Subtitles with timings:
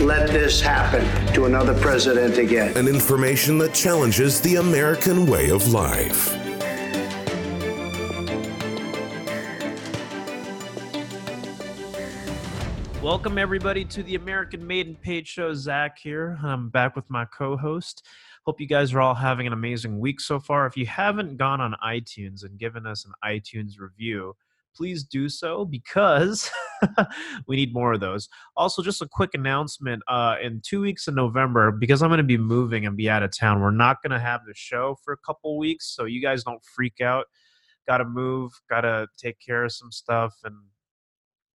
[0.00, 1.04] let this happen
[1.34, 2.76] to another president again.
[2.76, 6.36] And information that challenges the American way of life.
[13.02, 15.52] Welcome everybody to the American Made and Paid Show.
[15.54, 16.38] Zach here.
[16.42, 18.06] I'm back with my co-host.
[18.46, 20.66] Hope you guys are all having an amazing week so far.
[20.66, 24.36] If you haven't gone on iTunes and given us an iTunes review,
[24.74, 26.50] please do so because
[27.46, 28.28] we need more of those.
[28.56, 32.24] Also, just a quick announcement uh, in two weeks in November, because I'm going to
[32.24, 35.12] be moving and be out of town, we're not going to have the show for
[35.12, 35.94] a couple weeks.
[35.94, 37.26] So you guys don't freak out.
[37.88, 40.54] Got to move, got to take care of some stuff, and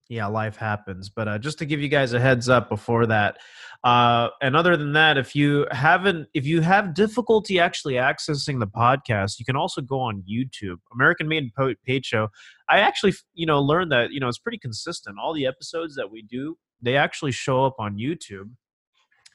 [0.10, 1.10] yeah, life happens.
[1.10, 3.38] But uh, just to give you guys a heads up before that,
[3.84, 8.68] uh, and other than that, if you haven't, if you have difficulty actually accessing the
[8.68, 11.52] podcast, you can also go on YouTube, American Made
[11.86, 12.30] Paid Show.
[12.70, 15.18] I actually, you know, learned that you know it's pretty consistent.
[15.22, 18.50] All the episodes that we do, they actually show up on YouTube.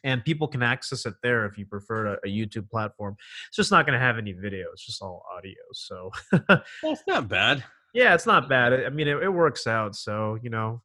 [0.04, 3.14] And people can access it there if you prefer a, a YouTube platform.
[3.46, 5.54] It's just not going to have any video; it's just all audio.
[5.72, 6.10] So
[6.82, 7.62] that's not bad.
[7.92, 8.72] Yeah, it's not bad.
[8.72, 9.94] I mean, it, it works out.
[9.94, 10.82] So you know,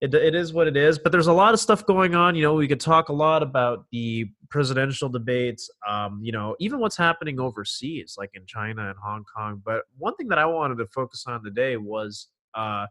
[0.00, 0.98] it, it is what it is.
[0.98, 2.34] But there's a lot of stuff going on.
[2.34, 5.70] You know, we could talk a lot about the presidential debates.
[5.88, 9.62] Um, you know, even what's happening overseas, like in China and Hong Kong.
[9.64, 12.86] But one thing that I wanted to focus on today was uh,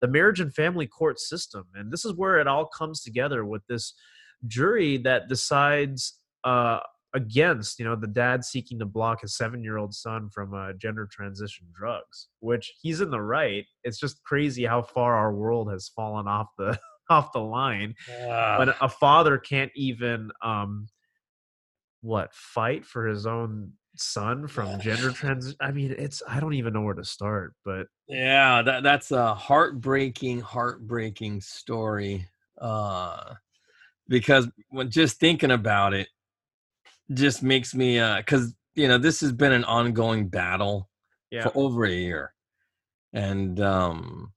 [0.00, 3.62] the marriage and family court system, and this is where it all comes together with
[3.66, 3.94] this
[4.46, 6.80] jury that decides uh,
[7.14, 10.72] against you know the dad seeking to block his seven year old son from uh,
[10.74, 13.64] gender transition drugs which he's in the right.
[13.84, 16.78] It's just crazy how far our world has fallen off the
[17.10, 17.94] off the line.
[18.08, 20.88] Uh, when a father can't even um
[22.02, 26.72] what fight for his own son from gender trans i mean it's i don't even
[26.72, 32.26] know where to start but yeah that, that's a heartbreaking heartbreaking story
[32.60, 33.34] uh
[34.08, 36.08] because when just thinking about it
[37.14, 40.88] just makes me uh because you know this has been an ongoing battle
[41.30, 42.32] yeah for over a year
[43.12, 44.32] and um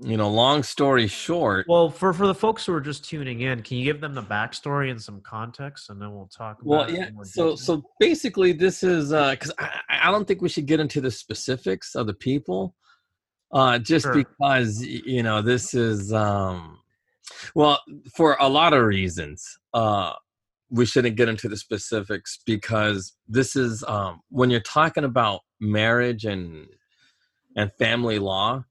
[0.00, 3.62] you know long story short well for for the folks who are just tuning in
[3.62, 6.90] can you give them the backstory and some context and then we'll talk about well
[6.90, 7.56] yeah so detail.
[7.56, 11.10] so basically this is uh because I, I don't think we should get into the
[11.10, 12.74] specifics of the people
[13.52, 14.14] uh just Sure.
[14.14, 16.78] because you know this is um
[17.54, 17.80] well
[18.16, 20.12] for a lot of reasons uh
[20.70, 26.24] we shouldn't get into the specifics because this is um when you're talking about marriage
[26.24, 26.66] and
[27.56, 28.64] and family law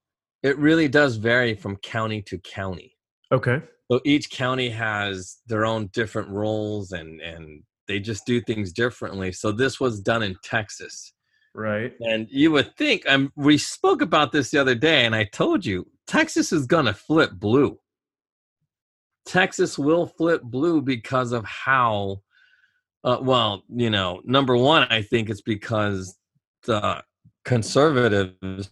[0.44, 2.98] it really does vary from county to county.
[3.32, 3.62] Okay.
[3.90, 9.32] So each county has their own different rules and and they just do things differently.
[9.32, 11.14] So this was done in texas.
[11.56, 11.94] Right.
[12.00, 15.66] And you would think um, we spoke about this the other day and i told
[15.66, 17.78] you texas is going to flip blue
[19.26, 22.22] texas will flip blue because of how
[23.04, 26.18] uh, well you know number one i think it's because
[26.66, 27.02] the
[27.46, 28.72] conservatives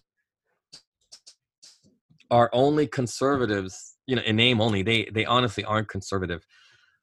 [2.30, 4.82] are only conservatives you know in name only.
[4.82, 6.44] They they honestly aren't conservative.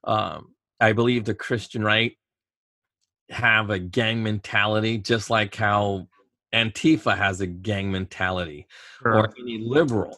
[0.04, 2.14] Um i believe the christian right
[3.30, 6.08] have a gang mentality just like how
[6.54, 8.66] antifa has a gang mentality
[9.04, 10.18] or any liberal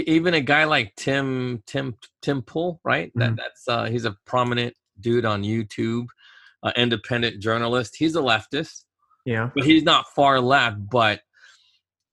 [0.00, 3.12] even a guy like tim tim tim pool right?
[3.14, 3.36] That Mhm.
[3.36, 6.06] that's uh he's a prominent dude on youtube
[6.62, 7.96] uh, independent journalist.
[7.96, 8.84] He's a leftist
[9.24, 9.50] yeah.
[9.54, 11.20] but he's not far left but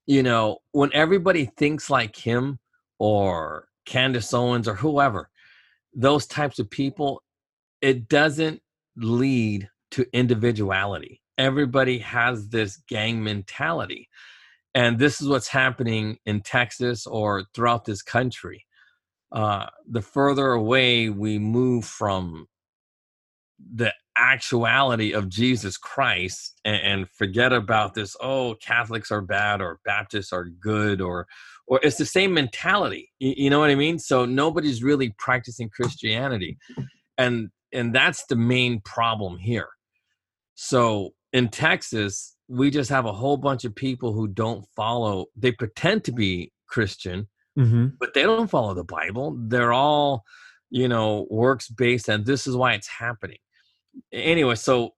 [0.08, 2.60] you know when everybody thinks like him
[3.00, 5.30] or candace owens or whoever
[5.94, 7.22] those types of people
[7.82, 8.62] it doesn't
[8.98, 11.22] lead to individuality.
[11.38, 14.10] Everybody has this gang mentality
[14.76, 18.66] and this is what's happening in texas or throughout this country
[19.32, 22.48] uh, the further away we move from
[23.74, 29.80] the actuality of Jesus Christ and, and forget about this, oh, Catholics are bad or
[29.86, 31.28] Baptists are good or
[31.68, 33.12] or it's the same mentality.
[33.20, 34.00] You, you know what I mean?
[34.00, 36.58] So nobody's really practicing Christianity.
[37.18, 39.70] And and that's the main problem here.
[40.56, 45.52] So in Texas, we just have a whole bunch of people who don't follow, they
[45.52, 47.88] pretend to be Christian, mm-hmm.
[48.00, 49.38] but they don't follow the Bible.
[49.48, 50.26] They're all
[50.70, 53.38] you know works based and this is why it's happening
[54.12, 54.92] anyway so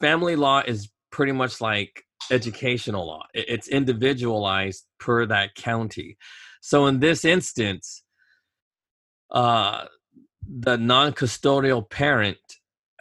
[0.00, 6.16] family law is pretty much like educational law it's individualized per that county
[6.60, 8.02] so in this instance
[9.30, 9.84] uh
[10.46, 12.38] the non-custodial parent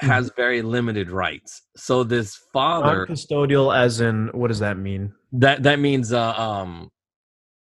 [0.03, 5.13] has very limited rights so this father Non-custodial, as in what does that mean?
[5.33, 6.89] that that means uh um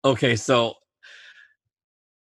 [0.06, 0.74] okay so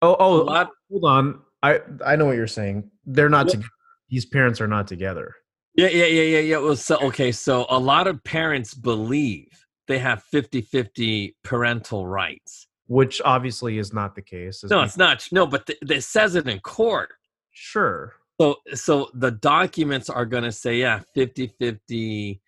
[0.02, 1.40] Oh, oh, lot hold on.
[1.64, 2.90] I I know what you're saying.
[3.06, 3.52] They're not Yeah.
[3.54, 3.69] together.
[4.10, 5.34] These parents are not together.
[5.75, 6.58] Yeah, yeah, yeah, yeah, yeah.
[6.58, 9.48] Well, so okay, so a lot of parents believe
[9.88, 12.68] they have 50-50 parental rights.
[12.88, 14.64] which obviously is not the case.
[14.69, 15.28] No, it's not.
[15.31, 17.10] No, but th- it says it in court.
[17.52, 18.14] sure.
[18.39, 22.39] So so the documents are going to say yeah, 50-50,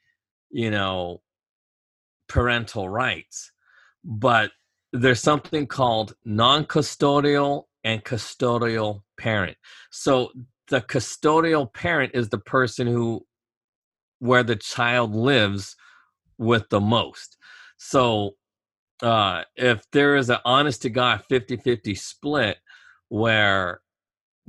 [0.51, 1.21] you know,
[2.27, 3.51] parental rights.
[4.03, 4.51] But
[4.93, 9.57] there's something called non-custodial and custodial parent.
[9.91, 10.31] So
[10.67, 13.25] the custodial parent is the person who
[14.19, 15.75] where the child lives
[16.37, 17.37] with the most.
[17.77, 18.35] So
[19.01, 22.57] uh if there is an honest to god 50-50 split
[23.07, 23.79] where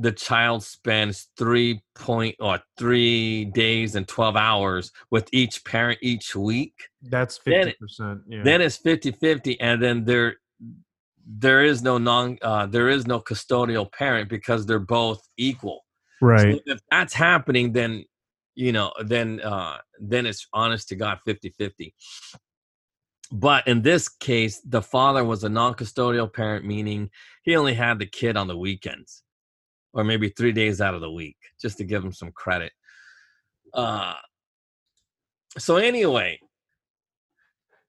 [0.00, 6.34] the child spends three point or three days and 12 hours with each parent each
[6.34, 8.20] week That's Then fifty it- percent.
[8.28, 8.42] Yeah.
[8.42, 10.36] then it's 50-50 and then there
[11.26, 15.84] there is no non uh there is no custodial parent because they're both equal
[16.22, 16.56] right.
[16.56, 18.04] so if that's happening then
[18.54, 21.92] you know then uh then it's honest to god 50-50
[23.32, 27.10] but in this case the father was a non-custodial parent meaning
[27.42, 29.22] he only had the kid on the weekends
[29.92, 32.72] or maybe three days out of the week just to give him some credit
[33.74, 34.14] uh
[35.58, 36.38] so anyway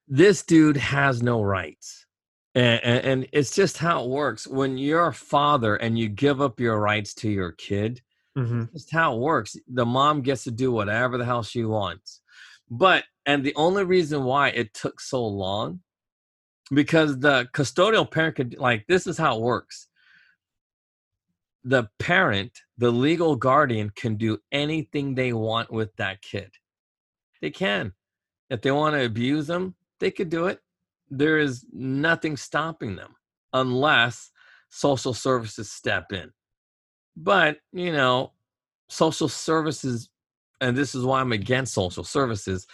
[0.07, 2.05] this dude has no rights
[2.53, 6.41] and, and, and it's just how it works when you're a father and you give
[6.41, 8.01] up your rights to your kid
[8.35, 9.55] hmm just how it works.
[9.67, 12.21] The mom gets to do whatever the hell she wants.
[12.69, 15.81] But and the only reason why it took so long
[16.73, 19.87] because the custodial parent could like this is how it works.
[21.63, 26.51] The parent, the legal guardian can do anything they want with that kid.
[27.41, 27.93] They can.
[28.49, 30.59] If they want to abuse them, they could do it.
[31.09, 33.15] There is nothing stopping them
[33.53, 34.31] unless
[34.69, 36.31] social services step in
[37.15, 38.31] but you know
[38.89, 40.09] social services
[40.59, 42.65] and this is why i'm against social services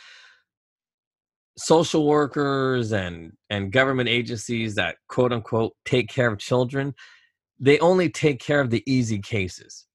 [1.57, 6.93] social workers and and government agencies that quote unquote take care of children
[7.59, 9.85] they only take care of the easy cases.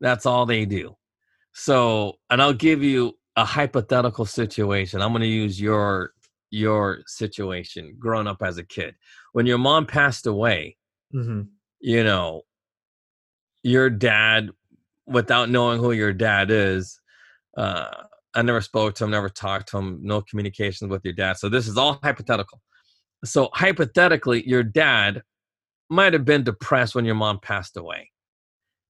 [0.00, 0.96] That's all they do.
[1.52, 5.00] So and i'll give you a hypothetical situation.
[5.00, 6.12] I'm going to use your
[6.50, 8.94] your situation growing up as a kid.
[9.32, 10.76] When your mom passed away
[11.12, 11.42] hmm
[11.80, 12.42] you know,
[13.62, 14.50] your dad,
[15.06, 17.00] without knowing who your dad is,
[17.56, 17.88] uh,
[18.34, 21.38] I never spoke to him, never talked to him, no communications with your dad.
[21.38, 22.60] So this is all hypothetical.
[23.24, 25.22] So hypothetically, your dad
[25.90, 28.10] might have been depressed when your mom passed away.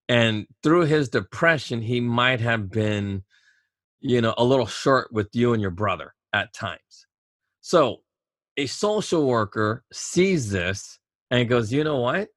[0.08, 3.25] And through his depression, he might have been,
[4.00, 7.06] you know, a little short with you and your brother at times.
[7.61, 8.02] So
[8.56, 10.99] a social worker sees this
[11.31, 12.29] and goes, you know what?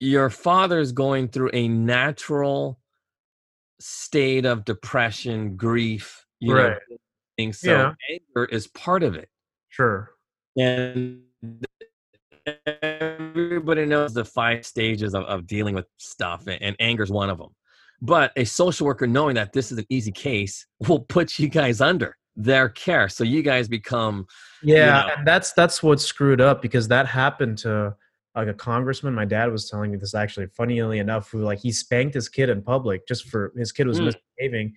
[0.00, 2.78] your father's going through a natural
[3.80, 6.82] state of depression, grief, you know, Right.
[7.38, 7.58] things.
[7.60, 7.94] So Yeah.
[8.10, 9.30] anger is part of it.
[9.68, 10.14] Sure.
[10.56, 11.22] And
[13.34, 17.30] everybody knows the five stages of, of dealing with stuff, and, and anger is one
[17.30, 17.50] of them.
[18.00, 21.80] But a social worker, knowing that this is an easy case, will put you guys
[21.80, 23.08] under their care.
[23.08, 24.26] So you guys become
[24.62, 25.14] Yeah, know.
[25.16, 27.94] and that's that's what's screwed up because that happened to
[28.34, 29.14] like a congressman.
[29.14, 32.48] My dad was telling me this actually, funnily enough, who like he spanked his kid
[32.50, 34.06] in public just for his kid was Mm.
[34.06, 34.74] misbehaving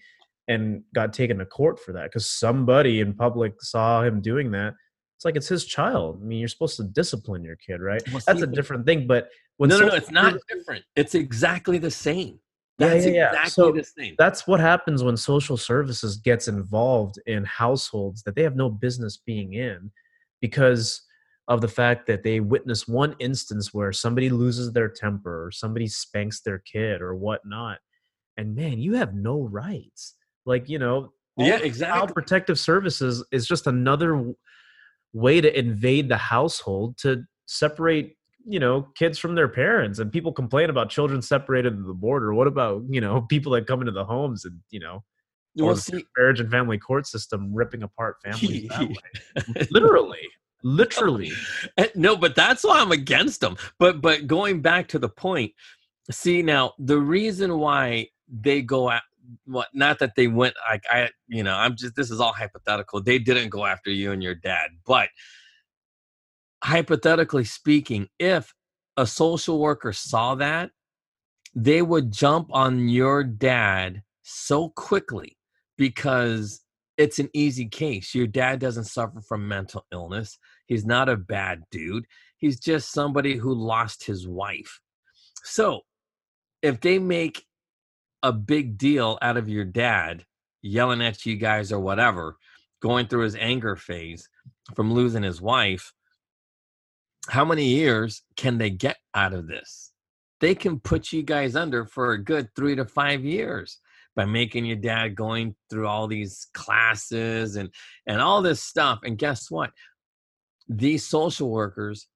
[0.47, 4.75] and got taken to court for that because somebody in public saw him doing that.
[5.17, 6.19] It's like it's his child.
[6.21, 8.01] I mean, you're supposed to discipline your kid, right?
[8.11, 9.07] Well, That's see, a different thing.
[9.07, 10.85] But when no, no, no, it's not different.
[10.95, 12.39] It's exactly the same.
[12.77, 13.27] Yeah, That's yeah, yeah.
[13.29, 14.15] exactly So the same.
[14.19, 19.17] that's what happens when social services gets involved in households that they have no business
[19.17, 19.91] being in
[20.39, 21.01] because
[21.47, 25.87] of the fact that they witness one instance where somebody loses their temper or somebody
[25.87, 27.79] spanks their kid or whatnot
[28.35, 30.13] and man you have no rights
[30.45, 31.99] like you know Yeah, exactly.
[31.99, 34.33] child protective services is just another
[35.17, 37.09] way to invade the household to
[37.45, 38.07] separate
[38.45, 42.33] you know kids from their parents and people complain about children separated at the border
[42.33, 45.03] what about you know people that come into the homes and you know
[45.57, 49.65] Well, the see, marriage and family court system ripping apart families that way.
[49.71, 50.25] literally
[50.63, 51.31] literally
[51.77, 53.57] Eh, no, but that's why I'm against them.
[53.79, 55.51] But but going back to the point,
[56.09, 59.03] See now, the reason why they go at
[59.45, 63.01] what not that they went like I you know, I'm just this is all hypothetical.
[63.01, 65.09] They didn't go after you and your dad, but
[66.63, 68.53] hypothetically speaking, if
[68.95, 70.71] a social worker saw that,
[71.55, 75.37] they would jump on your dad so quickly
[75.77, 76.61] because
[76.97, 78.13] it's an easy case.
[78.15, 80.37] Your dad doesn't suffer from mental illness.
[80.65, 82.05] He's not a bad dude.
[82.37, 84.79] He's just somebody who lost his wife.
[85.43, 85.81] So,
[86.61, 87.46] if they make
[88.27, 90.25] a big deal out of your dad
[90.61, 92.35] yelling at you guys or whatever,
[92.81, 94.27] going through his anger phase
[94.75, 95.93] from losing his wife,
[97.29, 99.93] how many years can they get out of this?
[100.41, 103.79] They can put you guys under for a good three to five years
[104.15, 107.69] by making your dad going through all these classes and
[108.07, 108.99] and all this stuff.
[109.03, 109.71] And guess what?
[110.67, 112.07] These social workers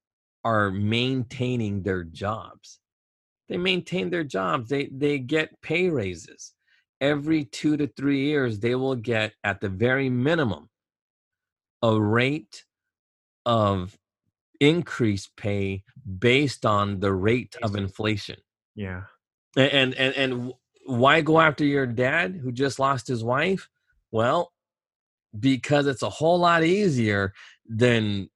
[0.43, 2.80] are maintaining their jobs.
[3.51, 4.69] They maintain their jobs.
[4.69, 6.53] They they get pay raises.
[7.01, 10.69] Every two to three years, they will get at the very minimum
[11.83, 12.63] a rate
[13.45, 13.97] of
[14.61, 15.83] increased pay
[16.17, 18.37] based on the rate of inflation.
[18.73, 19.01] Yeah.
[19.57, 20.53] And and and
[20.85, 23.67] why go after your dad who just lost his wife?
[24.11, 24.53] Well,
[25.37, 27.33] because it's a whole lot easier
[27.67, 28.29] than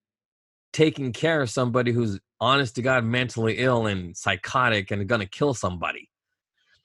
[0.73, 5.27] taking care of somebody who's honest to God mentally ill and psychotic and going to
[5.27, 6.09] kill somebody.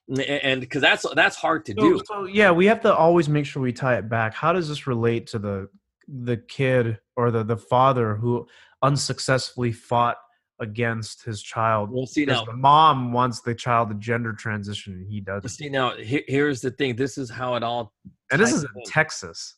[0.09, 2.02] And because that's that's hard to so, do.
[2.04, 4.35] So yeah, we have to always make sure we tie it back.
[4.35, 5.69] How does this relate to the
[6.09, 8.49] the kid or the the father who
[8.83, 10.16] unsuccessfully fought
[10.61, 11.90] against his child.
[11.90, 12.45] We'll see now.
[12.45, 15.49] The mom wants the child to gender transition, and he doesn't.
[15.49, 16.97] See now, here's the thing.
[16.97, 17.93] This is how it all.
[18.31, 19.57] And this is in Texas.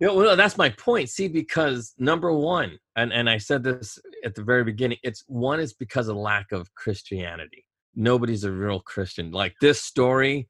[0.00, 1.08] Yeah, well, that's my point.
[1.10, 4.98] See, because number one, and and I said this at the very beginning.
[5.02, 7.64] It's one is because of lack of Christianity.
[7.94, 9.30] Nobody's a real Christian.
[9.30, 10.48] Like this story,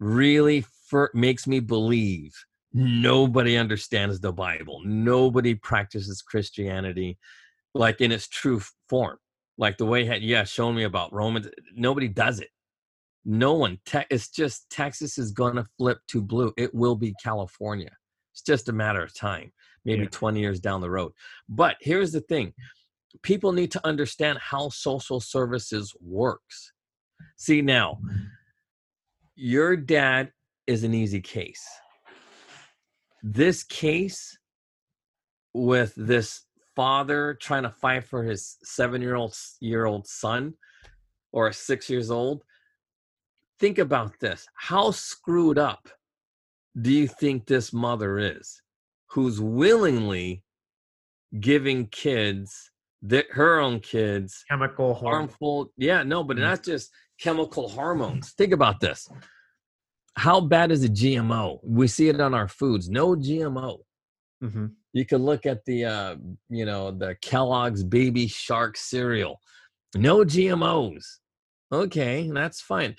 [0.00, 2.32] really for, makes me believe
[2.72, 4.80] nobody understands the Bible.
[4.84, 7.18] Nobody practices Christianity
[7.74, 9.18] like in its true form.
[9.58, 11.48] Like the way, had yeah, shown me about Romans.
[11.74, 12.48] Nobody does it.
[13.24, 13.78] No one.
[13.84, 16.52] Te- it's just Texas is going to flip to blue.
[16.56, 17.90] It will be California.
[18.32, 19.52] It's just a matter of time,
[19.84, 20.08] maybe yeah.
[20.10, 21.12] 20 years down the road.
[21.48, 22.54] But here's the thing
[23.22, 26.72] people need to understand how social services works.
[27.36, 27.98] See, now,
[29.36, 30.32] your dad
[30.66, 31.62] is an easy case
[33.22, 34.36] this case
[35.54, 36.42] with this
[36.74, 40.54] father trying to fight for his seven year old year old son
[41.32, 42.42] or six years old
[43.58, 45.88] think about this how screwed up
[46.80, 48.62] do you think this mother is
[49.06, 50.42] who's willingly
[51.40, 52.70] giving kids
[53.02, 56.40] that her own kids chemical harmful yeah no but mm.
[56.40, 59.08] not just chemical hormones think about this
[60.16, 61.60] how bad is a GMO?
[61.62, 62.88] We see it on our foods.
[62.88, 63.78] No GMO.
[64.42, 64.66] Mm-hmm.
[64.92, 66.16] You could look at the, uh,
[66.48, 69.40] you know, the Kellogg's Baby Shark cereal.
[69.94, 71.04] No GMOs.
[71.72, 72.96] Okay, that's fine.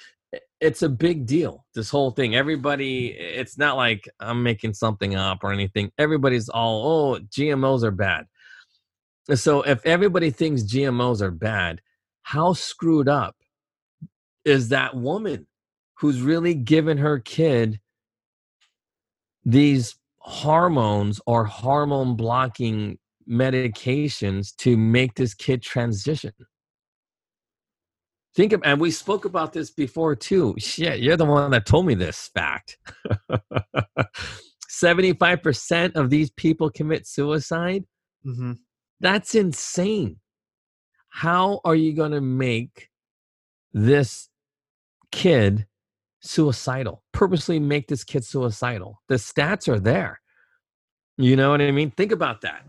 [0.59, 1.65] It's a big deal.
[1.75, 2.35] This whole thing.
[2.35, 3.09] Everybody.
[3.09, 5.91] It's not like I'm making something up or anything.
[5.97, 8.25] Everybody's all, oh, GMOs are bad.
[9.35, 11.81] So if everybody thinks GMOs are bad,
[12.23, 13.35] how screwed up
[14.43, 15.47] is that woman?
[16.03, 17.79] who's really given her kid
[19.45, 22.97] these hormones or hormone blocking
[23.29, 26.31] medications to make this kid transition.
[28.35, 30.55] Think of, and we spoke about this before too.
[30.57, 32.77] Shit, you're the one that told me this fact.
[34.71, 37.83] 75% of these people commit suicide.
[38.25, 38.53] Mm-hmm.
[39.01, 40.17] That's insane.
[41.09, 42.89] How are you going to make
[43.73, 44.29] this
[45.11, 45.67] kid
[46.23, 49.01] suicidal, purposely make this kid suicidal.
[49.09, 50.21] The stats are there.
[51.17, 51.91] You know what I mean?
[51.91, 52.65] Think about that.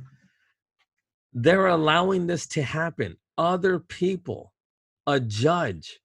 [1.33, 3.17] They're allowing this to happen.
[3.39, 4.53] Other people,
[5.07, 6.01] a judge,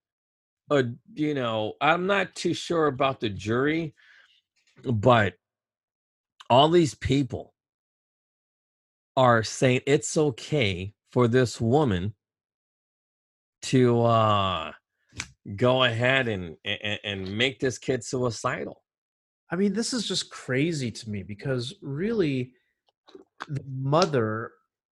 [0.71, 3.93] a you know, I'm not too sure about the jury,
[4.83, 5.33] but
[6.49, 7.53] all these people
[9.17, 12.13] are saying it's okay for this woman
[13.61, 14.71] to uh
[15.55, 18.83] go ahead and, and and make this kid suicidal.
[19.51, 22.53] I mean this is just crazy to me because really
[23.47, 24.51] the mother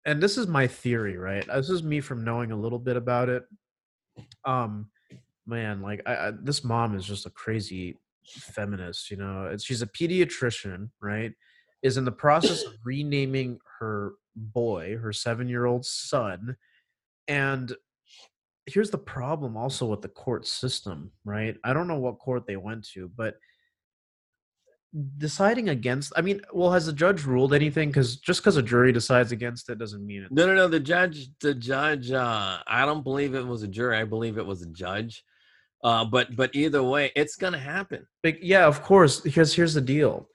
[0.05, 1.45] and this is my theory right?
[1.47, 3.43] This is me from knowing a little bit about it.
[4.45, 4.89] Um
[5.45, 9.55] man like I, I this mom is just a crazy feminist you know?
[9.57, 11.31] She's a pediatrician right?
[11.81, 16.57] Is in the process of renaming her boy her seven year old son
[17.27, 17.73] and
[18.65, 21.57] here's the problem also with the court system, right?
[21.63, 23.35] I don't know what court they went to, but
[25.17, 28.91] deciding against i mean well has the judge ruled anything because just because a jury
[28.91, 30.67] decides against it doesn't mean it No, no, no.
[30.67, 32.11] The judge, the judge.
[32.11, 33.97] Uh, I don't believe it was a jury.
[33.97, 35.23] I believe it was a judge.
[35.83, 38.05] Uh, but but either way, it's gonna happen.
[38.23, 39.19] Like, yeah, of course.
[39.19, 40.29] Because here's the deal: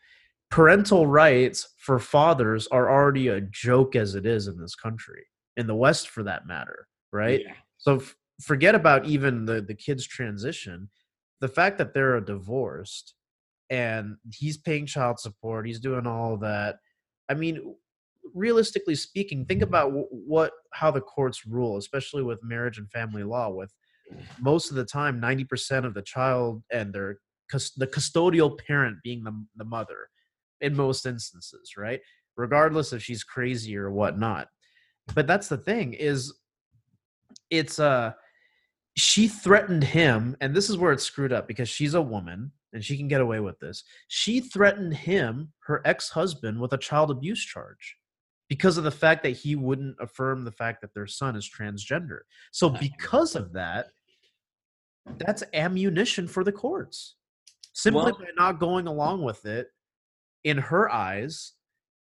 [0.50, 5.24] parental rights for fathers are already a joke as it is in this country,
[5.56, 7.42] in the West, for that matter, right?
[7.46, 7.54] Yeah.
[7.78, 10.90] So f- forget about even the the kids' transition.
[11.40, 13.14] The fact that they're divorced
[13.70, 16.76] and he's paying child support, he's doing all that.
[17.28, 17.76] I mean,
[18.34, 23.50] realistically speaking, think about what how the courts rule, especially with marriage and family law.
[23.50, 23.72] With
[24.40, 27.18] most of the time, ninety percent of the child and their
[27.76, 30.08] the custodial parent being the the mother,
[30.60, 32.00] in most instances, right?
[32.36, 34.48] Regardless if she's crazy or whatnot.
[35.14, 36.32] But that's the thing is,
[37.50, 38.12] it's uh
[38.96, 42.84] she threatened him, and this is where it's screwed up because she's a woman and
[42.84, 43.84] she can get away with this.
[44.08, 47.96] She threatened him, her ex husband, with a child abuse charge
[48.48, 52.20] because of the fact that he wouldn't affirm the fact that their son is transgender.
[52.50, 53.86] So, because of that,
[55.18, 57.16] that's ammunition for the courts.
[57.72, 59.68] Simply Well- by not going along with it,
[60.44, 61.52] in her eyes,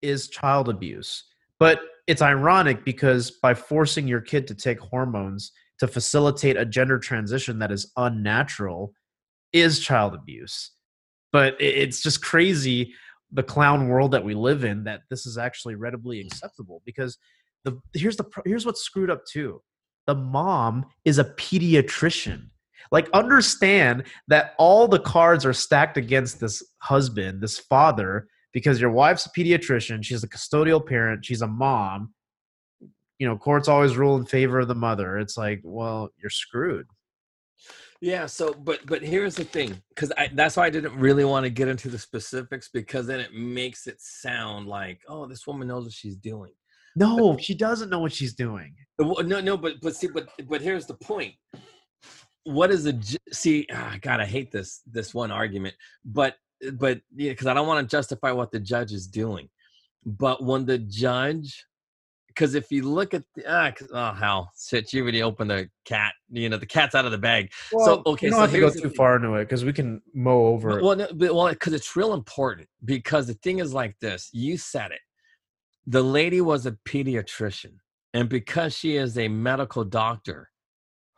[0.01, 1.23] is child abuse.
[1.59, 6.97] But it's ironic because by forcing your kid to take hormones to facilitate a gender
[6.97, 8.93] transition that is unnatural
[9.53, 10.71] is child abuse.
[11.31, 12.93] But it's just crazy
[13.31, 16.27] the clown world that we live in that this is actually readily hmm.
[16.27, 17.17] acceptable because
[17.65, 19.61] the here's the here's what's screwed up too.
[20.05, 22.49] The mom is a pediatrician.
[22.91, 28.89] Like understand that all the cards are stacked against this husband, this father because your
[28.89, 32.11] wife's a pediatrician, she's a custodial parent, she's a mom.
[33.19, 35.19] You know, courts always rule in favor of the mother.
[35.19, 36.87] It's like, well, you're screwed.
[38.01, 38.25] Yeah.
[38.25, 41.67] So, but but here's the thing, because that's why I didn't really want to get
[41.67, 45.93] into the specifics because then it makes it sound like, oh, this woman knows what
[45.93, 46.51] she's doing.
[46.95, 48.73] No, she doesn't know what she's doing.
[48.99, 51.35] Uh, well, No, no, but but see, but but here's the point.
[52.45, 52.99] What is a
[53.31, 53.67] see?
[53.71, 56.37] ah, God, I hate this this one argument, but
[56.73, 59.49] but yeah, because I don't want to justify what the judge is doing.
[60.05, 61.65] But when the judge,
[62.27, 66.13] because if you look at the, ah, oh hell, shit, you already opened the cat.
[66.29, 67.51] You know, the cat's out of the bag.
[67.69, 70.01] so okay, you don't so have to go too far into it because we can
[70.13, 70.79] mow over.
[70.79, 70.83] it.
[70.83, 72.67] Well, no, but, well, because it's real important.
[72.85, 74.99] Because the thing is like this: you said it.
[75.85, 77.73] The lady was a pediatrician,
[78.13, 80.49] and because she is a medical doctor,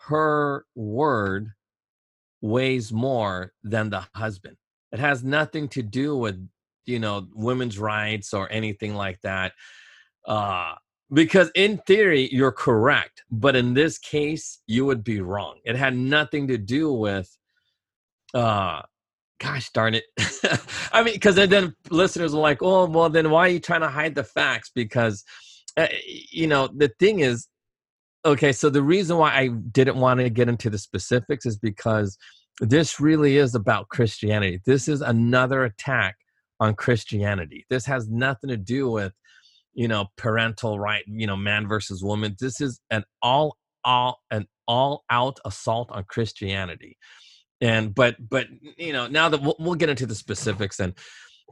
[0.07, 1.51] her word
[2.41, 4.57] weighs more than the husband.
[4.91, 6.47] It has nothing to do with
[6.85, 9.53] you know women's rights or anything like that.
[10.25, 10.73] Uh,
[11.11, 15.59] because in theory you're correct, but in this case you would be wrong.
[15.65, 17.35] It had nothing to do with
[18.33, 18.81] uh
[19.39, 20.03] gosh darn it
[20.91, 23.87] i mean because then listeners are like oh well then why are you trying to
[23.87, 25.23] hide the facts because
[25.77, 25.87] uh,
[26.29, 27.47] you know the thing is
[28.25, 32.17] okay so the reason why i didn't want to get into the specifics is because
[32.59, 34.61] this really is about christianity.
[34.65, 36.15] This is another attack
[36.59, 37.65] on christianity.
[37.69, 39.13] This has nothing to do with
[39.73, 42.35] you know parental right you know man versus woman.
[42.39, 46.97] This is an all all an all out assault on christianity.
[47.61, 50.93] And but but you know now that we'll, we'll get into the specifics and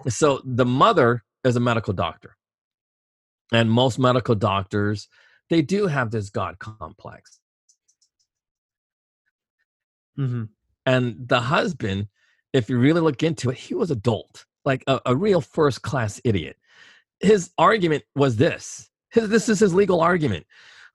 [0.10, 2.36] so the mother is a medical doctor.
[3.54, 5.08] And most medical doctors
[5.50, 7.40] they do have this god complex.
[10.18, 10.46] Hmm
[10.88, 12.08] and the husband
[12.54, 15.82] if you really look into it he was a dolt like a, a real first
[15.82, 16.58] class idiot.
[17.22, 20.46] His argument was this his, this is his legal argument.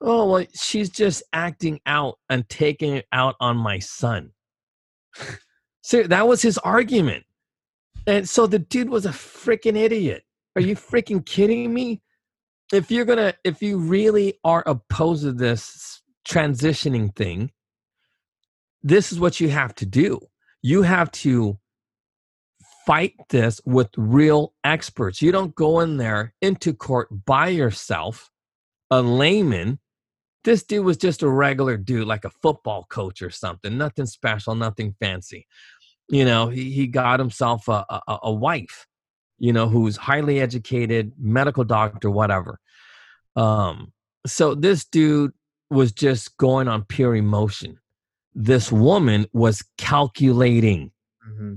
[0.00, 4.33] Oh well she's just acting out and taking it out on my son.
[5.85, 7.24] So that was his argument.
[8.07, 10.22] And so the dude was a freaking idiot.
[10.55, 12.02] Are you freaking kidding me?
[12.72, 17.50] If you're gonna if you really are opposed to this transitioning thing
[18.83, 20.21] this is what you have to do.
[20.62, 21.59] You have to
[22.87, 25.23] fight this with real experts.
[25.23, 28.31] You don't go in there into court by yourself
[28.90, 29.79] a layman.
[30.45, 34.55] This dude was just a regular dude like a football coach or something nothing special
[34.55, 35.47] nothing fancy.
[36.09, 38.87] You know he, he got himself a, a, a wife
[39.38, 42.59] you know who's highly educated medical doctor whatever.
[43.37, 43.92] Um
[44.27, 45.33] so this dude
[45.71, 47.79] was just going on pure emotion
[48.35, 50.90] this woman was calculating
[51.25, 51.55] hmm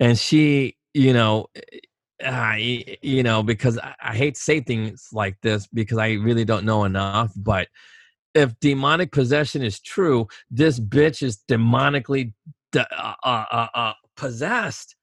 [0.00, 1.46] and she you know
[2.24, 6.44] I, you know because I, I hate to say things like this because i really
[6.44, 7.68] don't know enough but
[8.34, 12.32] if demonic possession is true, this bitch is demonically
[12.76, 14.96] uh, uh, uh, uh, possessed.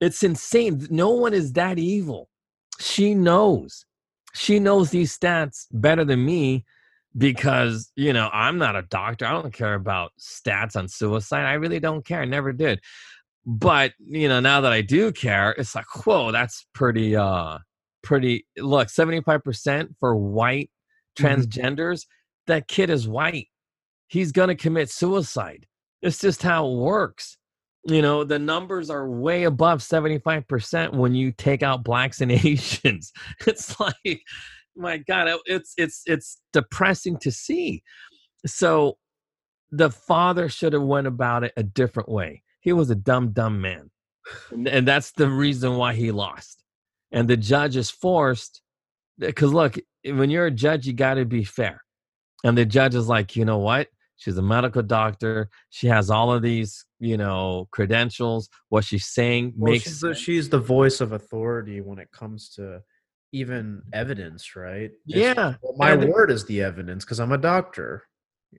[0.00, 0.86] It's insane.
[0.90, 2.28] No one is that evil.
[2.78, 3.84] She knows.
[4.34, 6.64] She knows these stats better than me
[7.16, 9.26] because, you know, I'm not a doctor.
[9.26, 11.44] I don't care about stats on suicide.
[11.44, 12.22] I really don't care.
[12.22, 12.80] I never did.
[13.46, 17.58] But, you know, now that I do care, it's like, whoa, that's pretty, uh,
[18.02, 18.46] pretty.
[18.58, 20.70] Look, 75% for white
[21.18, 21.26] mm-hmm.
[21.26, 22.52] transgenders, mm-hmm.
[22.52, 23.48] that kid is white.
[24.08, 25.66] He's to commit suicide.
[26.02, 27.38] It's just how it works
[27.84, 33.12] you know the numbers are way above 75% when you take out blacks and asians
[33.46, 34.22] it's like
[34.76, 37.82] my god it's it's it's depressing to see.
[38.46, 38.98] So
[39.70, 42.42] the father should have went about it a different way.
[42.60, 43.90] He was a dumb dumb man.
[44.52, 46.62] And that's the reason why he lost.
[47.12, 48.62] And the judge is forced
[49.18, 51.82] because look when you're a judge you got to be fair.
[52.44, 53.88] And the judge is like you know what?
[54.16, 55.48] She's a medical doctor.
[55.70, 58.48] She has all of these you know credentials.
[58.68, 62.50] What she's saying well, makes she's the, she's the voice of authority when it comes
[62.50, 62.82] to
[63.32, 64.90] even evidence right?
[65.06, 68.04] Yeah well, my and word is the evidence because i'm a doctor.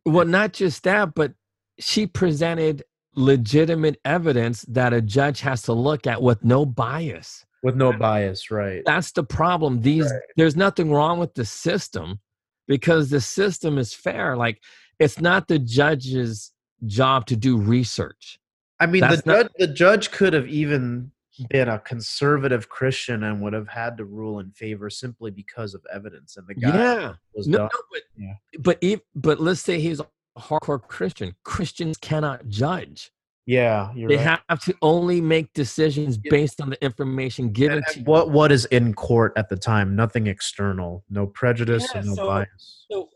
[0.05, 1.33] Well not just that but
[1.79, 2.83] she presented
[3.15, 7.45] legitimate evidence that a judge has to look at with no bias.
[7.63, 8.81] With no bias right.
[8.85, 9.81] that's the problem.
[9.81, 10.21] These right.
[10.37, 12.19] there's nothing wrong with the system
[12.67, 14.35] because the system is fair.
[14.37, 14.61] Like
[14.99, 16.51] it's not the judge's
[16.85, 18.39] job to do research.
[18.79, 21.11] I mean, the judge, the judge could have even
[21.49, 25.85] been a conservative Christian and would have had to rule in favor simply because of
[25.93, 26.37] evidence.
[26.37, 27.13] And the guy yeah.
[27.35, 28.33] was no, no but, yeah.
[28.59, 31.35] but if, but let's say he's a hardcore Christian.
[31.43, 33.11] Christians cannot judge.
[33.47, 34.39] Yeah, they right.
[34.49, 38.51] have to only make decisions based on the information given and, and to what what
[38.51, 39.95] is in court at the time.
[39.95, 42.85] Nothing external, no prejudice yeah, and no so, bias.
[42.89, 43.09] So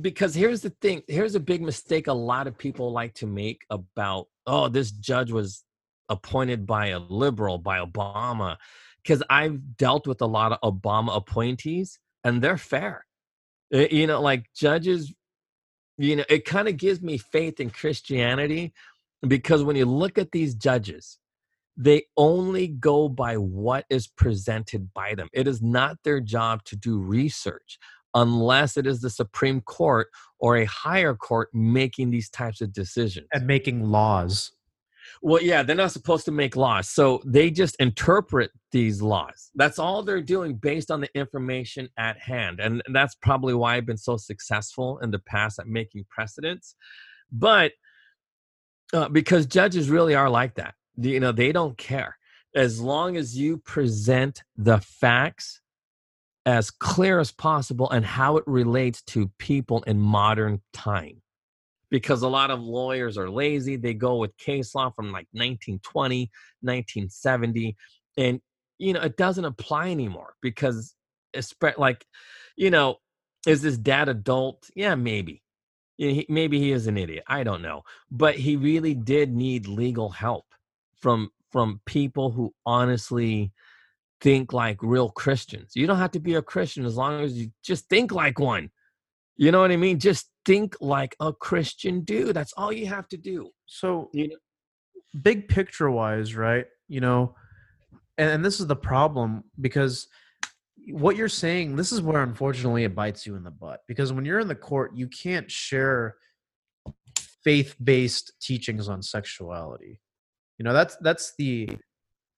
[0.00, 3.62] because here's the thing here's a big mistake a lot of people like to make
[3.70, 5.62] about oh this judge was
[6.08, 8.56] appointed by a liberal by obama
[9.02, 13.06] because i've dealt with a lot of obama appointees and they're fair.
[13.70, 15.12] You know like judges
[15.98, 18.72] you know it kind of gives me faith in christianity
[19.26, 21.18] because when you look at these judges
[21.76, 25.28] they only go by what is presented by them.
[25.32, 27.78] It is not their job to do research
[28.14, 33.26] unless it is the Supreme Court or a higher court making these types of decisions.
[33.32, 34.52] And making laws.
[35.26, 36.88] Well, yeah, they're not supposed to make laws.
[36.88, 39.50] So they just interpret these laws.
[39.56, 42.60] That's all they're doing based on the information at hand.
[42.60, 46.76] And that's probably why I've been so successful in the past at making precedents.
[47.32, 47.72] But
[48.92, 52.16] uh, because judges really are like that, you know, they don't care.
[52.54, 55.60] As long as you present the facts
[56.44, 61.20] as clear as possible and how it relates to people in modern time
[61.90, 66.30] because a lot of lawyers are lazy they go with case law from like 1920
[66.60, 67.76] 1970
[68.18, 68.40] and
[68.78, 70.94] you know it doesn't apply anymore because
[71.78, 72.04] like
[72.56, 72.96] you know
[73.46, 75.42] is this dad adult yeah maybe
[76.28, 80.44] maybe he is an idiot i don't know but he really did need legal help
[81.00, 83.52] from from people who honestly
[84.20, 85.72] think like real Christians.
[85.74, 88.70] You don't have to be a Christian as long as you just think like one.
[89.36, 89.98] You know what I mean?
[89.98, 92.34] Just think like a Christian dude.
[92.34, 93.50] That's all you have to do.
[93.66, 94.36] So, you know,
[95.22, 96.66] big picture wise, right?
[96.88, 97.34] You know,
[98.16, 100.08] and, and this is the problem because
[100.88, 103.80] what you're saying, this is where unfortunately it bites you in the butt.
[103.88, 106.14] Because when you're in the court, you can't share
[107.42, 110.00] faith based teachings on sexuality.
[110.58, 111.68] You know, that's that's the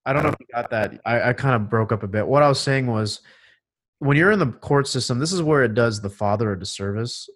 [0.04, 1.00] I don't know if you got that.
[1.04, 2.26] I, I kind of broke up a bit.
[2.26, 3.20] What I was saying was
[3.98, 7.28] when you're in the court system, this is where it does the father a disservice,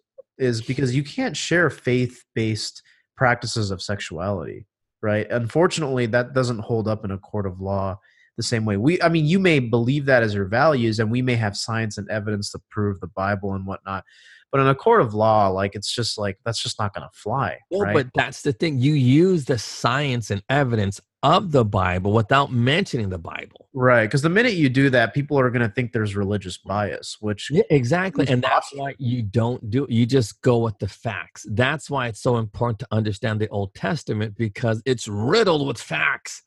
[0.43, 2.83] is because you can't share faith based
[3.17, 4.67] practices of sexuality,
[5.01, 5.31] right?
[5.31, 7.99] Unfortunately, that doesn't hold up in a court of law
[8.37, 8.77] the same way.
[8.77, 11.99] We, I mean, you may believe that as your values, and we may have science
[11.99, 14.05] and evidence to prove the Bible and whatnot.
[14.53, 17.19] But in a court of law, like it's just like that's just not going to
[17.19, 17.59] fly.
[17.71, 17.95] Well, right?
[17.95, 18.79] but that's the thing.
[18.79, 23.69] You use the science and evidence of the Bible without mentioning the Bible.
[23.73, 24.05] Right.
[24.05, 27.49] Because the minute you do that, people are going to think there's religious bias, which.
[27.51, 28.27] Yeah, exactly.
[28.29, 31.47] And that's why you don't do You just go with the facts.
[31.49, 36.43] That's why it's so important to understand the Old Testament because it's riddled with facts.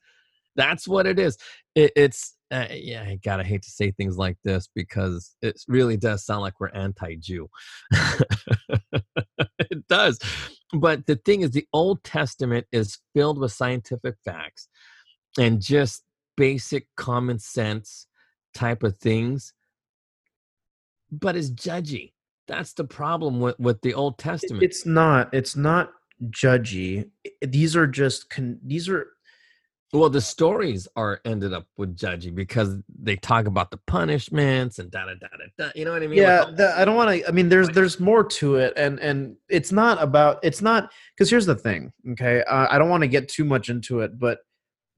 [0.56, 1.38] That's what it is.
[1.74, 2.35] It, it's.
[2.52, 6.42] Uh, yeah, I gotta hate to say things like this because it really does sound
[6.42, 7.50] like we're anti-Jew.
[9.60, 10.20] it does,
[10.74, 14.68] but the thing is, the Old Testament is filled with scientific facts
[15.40, 16.04] and just
[16.38, 18.08] basic common sense
[18.54, 19.54] type of things,
[21.12, 22.14] but it's judgy.
[22.48, 24.64] That's the problem with with the Old Testament.
[24.64, 25.34] It's not.
[25.34, 25.92] It's not
[26.30, 27.10] judgy.
[27.42, 28.30] These are just.
[28.30, 29.08] Con- these are.
[29.96, 34.92] Well, the stories are ended up with judgy because they talk about the punishments and
[34.92, 35.46] da da da da.
[35.58, 36.20] da you know what I mean?
[36.20, 37.28] Yeah, all- the, I don't want to.
[37.28, 40.40] I mean, there's there's more to it, and and it's not about.
[40.44, 41.92] It's not because here's the thing.
[42.12, 44.40] Okay, uh, I don't want to get too much into it, but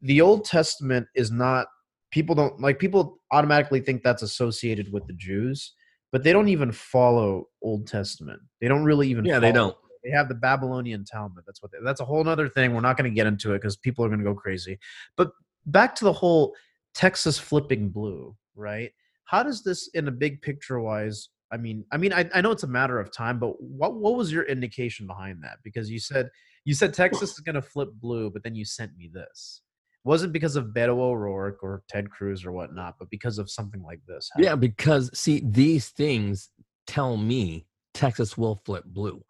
[0.01, 1.67] the Old Testament is not.
[2.12, 2.79] People don't like.
[2.79, 5.73] People automatically think that's associated with the Jews,
[6.12, 8.41] but they don't even follow Old Testament.
[8.62, 9.25] They don't really even.
[9.25, 9.75] Yeah, they don't.
[10.07, 11.43] They have the Babylonian Talmud.
[11.45, 11.71] That's what.
[11.71, 12.73] They, that's a whole other thing.
[12.73, 14.79] We're not going to get into it because people are going to go crazy.
[15.17, 15.31] But
[15.65, 16.55] back to the whole
[16.93, 18.91] Texas flipping blue, right?
[19.25, 22.51] How does this, in a big picture wise, I mean, I mean, I, I know
[22.51, 25.57] it's a matter of time, but what what was your indication behind that?
[25.63, 26.29] Because you said
[26.65, 29.61] you said Texas is going to flip blue, but then you sent me this.
[30.03, 33.81] It wasn't because of Beto O'Rourke or Ted Cruz or whatnot, but because of something
[33.83, 34.29] like this.
[34.37, 36.49] Yeah, because see, these things
[36.85, 39.23] tell me Texas will flip blue.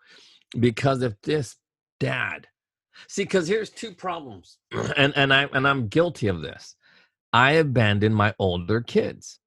[0.60, 1.56] Because if this
[2.00, 2.48] dad,
[3.08, 4.60] see, because here's two problems,
[4.98, 6.76] and and I and I'm guilty of this.
[7.34, 9.40] I abandoned my older kids.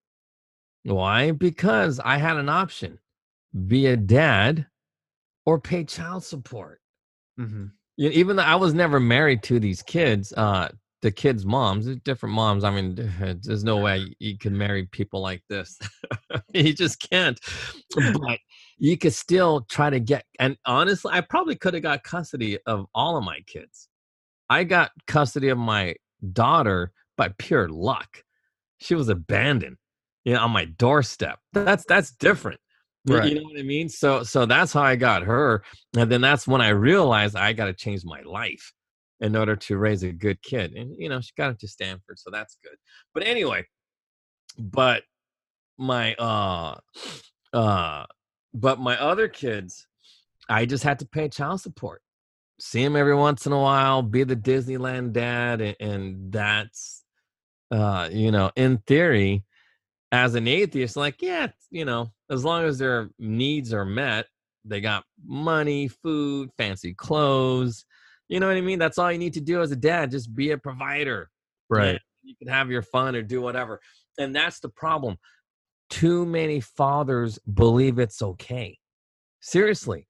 [0.85, 1.33] Why?
[1.33, 2.99] Because I had an option:
[3.67, 4.67] be a dad
[5.47, 6.81] or pay child support.
[7.37, 10.69] hmm You know, even though I was never married to these kids, uh,
[11.03, 12.65] the kids' moms, different moms.
[12.65, 12.95] I mean,
[13.43, 15.79] there's no way you can marry people like this.
[16.55, 17.41] you just can't.
[17.95, 18.39] But
[18.81, 20.25] you could still try to get.
[20.41, 23.89] And honestly, I probably could have got custody of all of my kids.
[24.49, 25.95] I got custody of my
[26.33, 28.25] daughter by pure luck.
[28.79, 29.77] She was abandoned,
[30.25, 31.39] you know, on my doorstep.
[31.53, 32.59] That's that's different.
[33.05, 33.29] You- Right.
[33.31, 33.89] You know what I mean?
[33.89, 35.63] So so that's how I got her.
[35.97, 38.73] And then that's when I realized I got to change my life
[39.21, 40.73] in order to raise a good kid.
[40.75, 42.77] And you know, she got into Stanford, so that's good.
[43.15, 43.67] But anyway,
[44.59, 45.03] but
[45.79, 46.77] my uh
[47.55, 48.05] uh
[48.53, 49.87] but my other kids,
[50.49, 52.03] I just had to pay child support.
[52.59, 57.05] See him every once in a while, be the Disneyland dad, and, and that's
[57.71, 59.45] uh, you know, in theory,
[60.13, 64.27] as an atheist, like, yeah, you know, as long as their needs are met,
[64.65, 67.85] they got money, food, fancy clothes.
[68.29, 68.79] You know what I mean?
[68.79, 70.11] That's all you need to do as a dad.
[70.11, 71.31] Just be a provider.
[71.69, 72.01] Right.
[72.23, 73.81] You can have your fun or do whatever.
[74.19, 75.17] And that's the problem.
[75.91, 78.79] Too many fathers believe it's okay.
[79.41, 80.07] Seriously.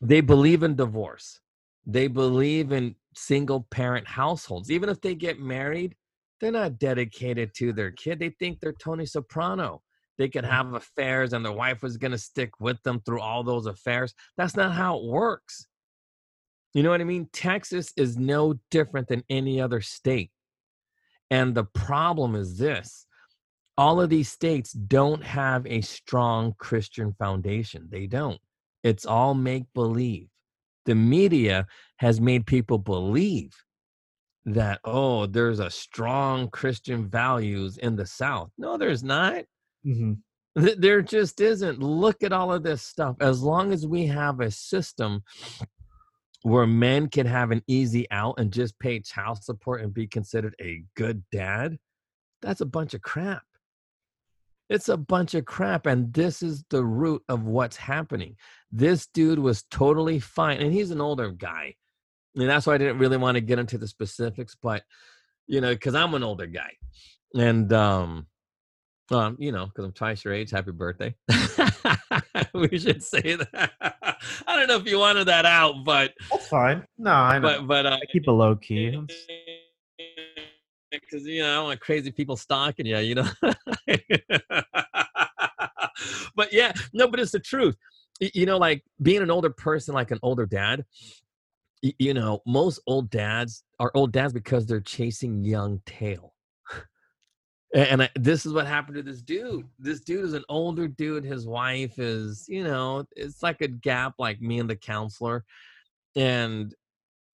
[0.00, 1.40] They believe in divorce.
[1.86, 4.70] They believe in single parent households.
[4.70, 5.94] Even if they get married,
[6.40, 8.18] they're not dedicated to their kid.
[8.18, 9.82] They think they're Tony Soprano.
[10.18, 10.50] They could mm.
[10.50, 14.14] have affairs and their wife was going to stick with them through all those affairs.
[14.36, 15.66] That's not how it works.
[16.74, 17.28] You know what I mean?
[17.32, 20.30] Texas is no different than any other state.
[21.30, 23.06] And the problem is this
[23.78, 27.86] all of these states don't have a strong Christian foundation.
[27.88, 28.40] They don't.
[28.82, 30.26] It's all make believe.
[30.84, 31.66] The media
[31.98, 33.52] has made people believe
[34.46, 38.50] that, oh, there's a strong Christian values in the South.
[38.58, 39.44] No, there's not.
[39.84, 40.14] hmm
[40.56, 41.80] There just isn't.
[41.80, 43.14] Look at all of this stuff.
[43.20, 45.22] As long as we have a system
[46.42, 50.56] where men can have an easy out and just pay child support and be considered
[50.60, 51.78] a good dad,
[52.42, 53.42] that's a bunch of crap.
[54.68, 55.86] It's a bunch of crap.
[55.86, 58.36] And this is the root of what's happening.
[58.70, 60.58] This dude was totally fine.
[60.60, 61.74] And he's an older guy.
[62.36, 64.82] And that's why I didn't really want to get into the specifics, but
[65.46, 66.72] you know, because I'm an older guy.
[67.34, 68.26] And um,
[69.10, 70.50] um, you know, because I'm twice your age.
[70.50, 71.14] Happy birthday.
[72.54, 73.72] we should say that.
[74.46, 76.84] I don't know if you wanted that out, but That's fine.
[76.98, 77.48] No, I know.
[77.48, 79.00] but but uh, I keep a low key.
[80.90, 83.28] Because you know I don't want crazy people stalking you, you know.
[86.34, 87.76] but yeah, no, but it's the truth.
[88.20, 90.84] You know, like being an older person, like an older dad.
[91.82, 96.34] You know, most old dads are old dads because they're chasing young tail.
[97.74, 99.66] And I, this is what happened to this dude.
[99.78, 101.22] This dude is an older dude.
[101.22, 105.44] His wife is, you know, it's like a gap, like me and the counselor.
[106.16, 106.74] And,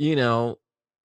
[0.01, 0.59] you know,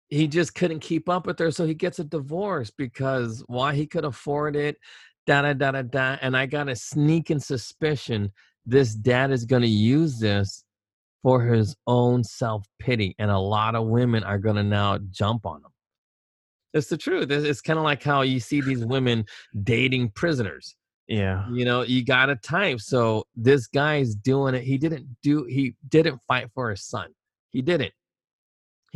[0.09, 1.51] he just couldn't keep up with her.
[1.51, 4.77] So he gets a divorce because why he could afford it,
[5.25, 6.17] da da da da da.
[6.21, 8.31] And I got a sneaking suspicion
[8.65, 10.63] this dad is going to use this
[11.21, 13.15] for his own self pity.
[13.19, 15.71] And a lot of women are going to now jump on him.
[16.73, 17.31] It's the truth.
[17.31, 19.25] It's, kind of like how you see these women
[19.63, 20.75] dating prisoners.
[21.07, 21.49] yeah.
[21.49, 22.81] You know, you got a type.
[22.81, 24.63] So this guy's doing it.
[24.63, 27.07] He didn't do, he didn't fight for his son.
[27.51, 27.93] He didn't.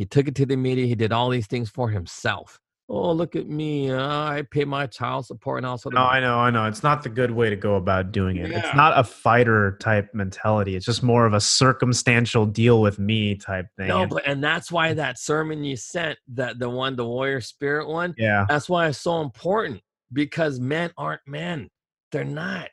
[0.00, 0.86] He took it to the media.
[0.86, 2.58] He did all these things for himself.
[2.88, 5.90] oh look at me, uh, I pay my child support and also.
[5.90, 6.64] No, I know, I know.
[6.64, 8.50] It's not the good way to go about doing it.
[8.50, 10.74] It's not a fighter type mentality.
[10.74, 13.88] It's just more of a circumstantial deal with me type thing.
[13.88, 17.86] No, but and that's why that sermon you sent, that the one, the warrior spirit
[17.86, 19.82] one, yeah, that's why it's so important
[20.14, 21.68] because men aren't men.
[22.10, 22.70] They're not.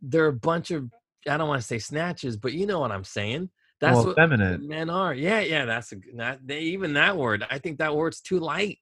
[0.00, 0.88] They're a bunch of
[1.28, 3.50] I don't want to say snatches, but you know what I'm saying.
[3.80, 4.68] That's well, what feminine.
[4.68, 5.14] men are.
[5.14, 5.64] Yeah, yeah.
[5.64, 7.46] That's a not they, even that word.
[7.50, 8.78] I think that word's too light.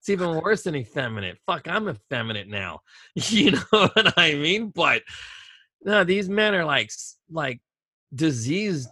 [0.00, 1.38] It's even worse than effeminate.
[1.46, 2.80] Fuck, I'm effeminate now.
[3.14, 4.68] You know what I mean?
[4.74, 5.02] But
[5.82, 6.90] no, these men are like
[7.30, 7.60] like
[8.14, 8.88] diseased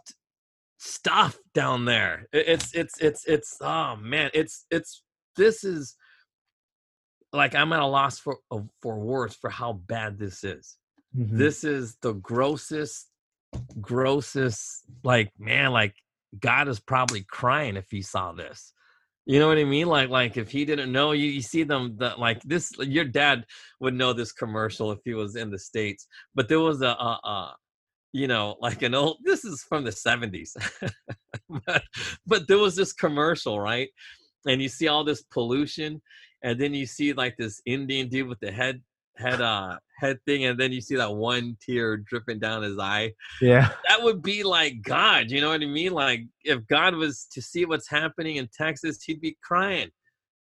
[0.78, 2.28] stuff down there.
[2.32, 5.02] It's it's it's it's oh man, it's it's
[5.36, 5.96] this is
[7.32, 8.38] like I'm at a loss for
[8.80, 10.76] for words for how bad this is.
[11.16, 11.38] Mhm.
[11.38, 13.07] This is the grossest,
[13.80, 14.84] grossest.
[15.02, 15.94] Like man, like
[16.38, 18.72] God is probably crying if he saw this.
[19.26, 19.88] You know what I mean?
[19.88, 22.72] Like like if he didn't know, you, you see them that like this.
[22.78, 23.44] Your dad
[23.80, 26.06] would know this commercial if he was in the states.
[26.34, 27.56] But there was a, a, a
[28.12, 29.18] you know, like an old.
[29.22, 30.56] This is from the seventies,
[31.66, 31.82] but,
[32.26, 33.90] but there was this commercial, right?
[34.46, 36.00] And you see all this pollution,
[36.42, 38.80] and then you see like this Indian dude with the head
[39.16, 43.12] head uh head thing, and then you see that one tear dripping down his eye.
[43.40, 45.92] yeah, That would be like God, you know what I mean?
[45.92, 49.90] Like if God was to see what's happening in Texas, he'd be crying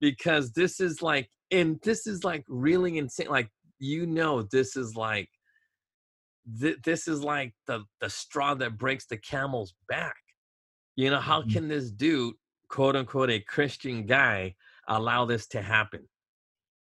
[0.01, 3.29] because this is like, and this is like really insane.
[3.29, 5.29] Like you know, this is like
[6.61, 10.17] th- this is like the the straw that breaks the camel's back.
[10.97, 11.53] You know, how Mhm.
[11.53, 12.35] can this dude,
[12.69, 14.55] quote unquote, a Christian guy,
[14.89, 16.09] allow this to happen?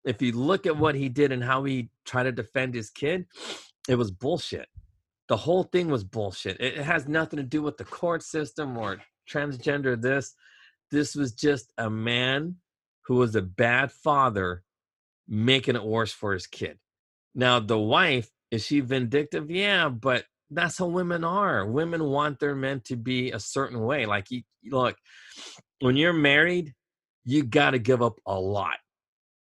[0.05, 3.25] If you look at what he did and how he tried to defend his kid,
[3.87, 4.67] it was bullshit.
[5.29, 6.59] The whole thing was bullshit.
[6.59, 10.35] It has nothing to do with the court system or transgender this.
[10.91, 12.57] This was just a man
[13.05, 14.63] who was a bad father
[15.27, 16.77] making it worse for his kid.
[17.33, 19.49] Now, the wife, is she vindictive?
[19.49, 21.65] Yeah, but that's how women are.
[21.65, 24.05] Women want their men to be a certain way.
[24.05, 24.95] Like, you, look,
[25.79, 26.73] when you're married,
[27.25, 28.75] you got to give up a lot.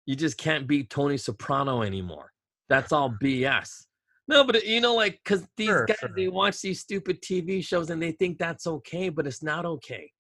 [0.06, 2.32] You just can't beat Tony Soprano anymore.
[2.68, 3.86] That's all BS.
[4.28, 6.10] No, but you know, like, because these Sure, guys, sure.
[6.16, 10.10] they watch these stupid TV shows and they think that's okay, but it's not okay.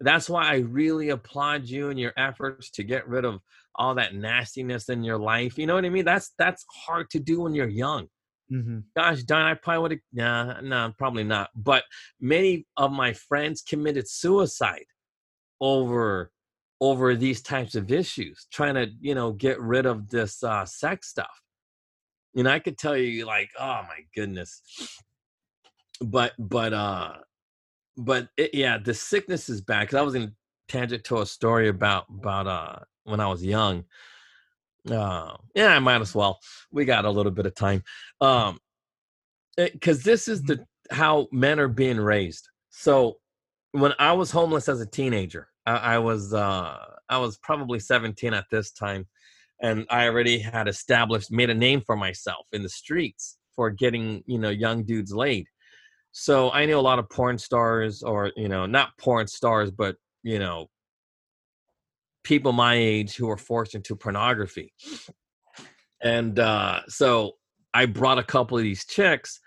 [0.00, 3.40] That's why I really applaud you and your efforts to get rid of
[3.74, 5.58] all that nastiness in your life.
[5.58, 6.04] You know what I mean?
[6.04, 8.06] That's that's hard to do when you're young.
[8.52, 8.84] Mhm.
[8.96, 10.00] Gosh darn, I probably would have.
[10.12, 11.50] Nah, nah, probably not.
[11.54, 11.84] But
[12.20, 14.86] many of my friends committed suicide
[15.60, 16.30] over
[16.80, 21.08] over these types of issues, trying to you know get rid of this uh, sex
[21.08, 21.42] stuff.
[22.36, 24.62] And I could tell you, like, oh my goodness.
[26.00, 27.14] But but uh,
[27.96, 29.80] but it, yeah, the sickness is bad.
[29.80, 30.34] Because I was in
[30.68, 33.84] tangent to a story about about uh when I was young.
[34.88, 36.38] Uh, yeah, I might as well.
[36.70, 37.82] We got a little bit of time.
[38.20, 38.58] Um,
[39.56, 42.48] because this is the how men are being raised.
[42.70, 43.18] So
[43.72, 46.76] when I was homeless as a teenager, I, I was uh
[47.08, 49.06] I was probably 17 at this time,
[49.62, 54.22] and I already had established made a name for myself in the streets for getting
[54.26, 55.46] you know young dudes laid.
[56.12, 59.96] So I knew a lot of porn stars, or you know, not porn stars, but
[60.22, 60.68] you know,
[62.24, 64.72] people my age who were forced into pornography.
[66.02, 67.32] And uh, so
[67.74, 69.40] I brought a couple of these chicks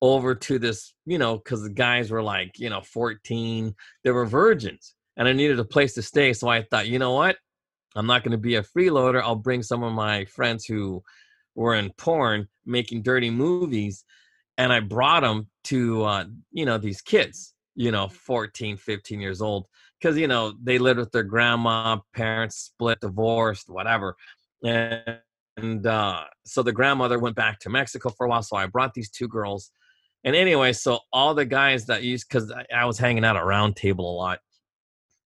[0.00, 4.26] over to this, you know, because the guys were like, you know, 14, they were
[4.26, 6.32] virgins, and I needed a place to stay.
[6.32, 7.36] So I thought, you know what?
[7.94, 9.22] I'm not going to be a freeloader.
[9.22, 11.02] I'll bring some of my friends who
[11.54, 14.04] were in porn making dirty movies
[14.58, 19.40] and I brought them to uh, you know these kids, you know, 14, 15 years
[19.40, 19.66] old,
[20.00, 24.16] because you know they lived with their grandma, parents split, divorced, whatever,
[24.64, 25.18] and,
[25.56, 28.42] and uh, so the grandmother went back to Mexico for a while.
[28.42, 29.70] So I brought these two girls,
[30.24, 33.44] and anyway, so all the guys that used because I, I was hanging out at
[33.44, 34.40] Round Table a lot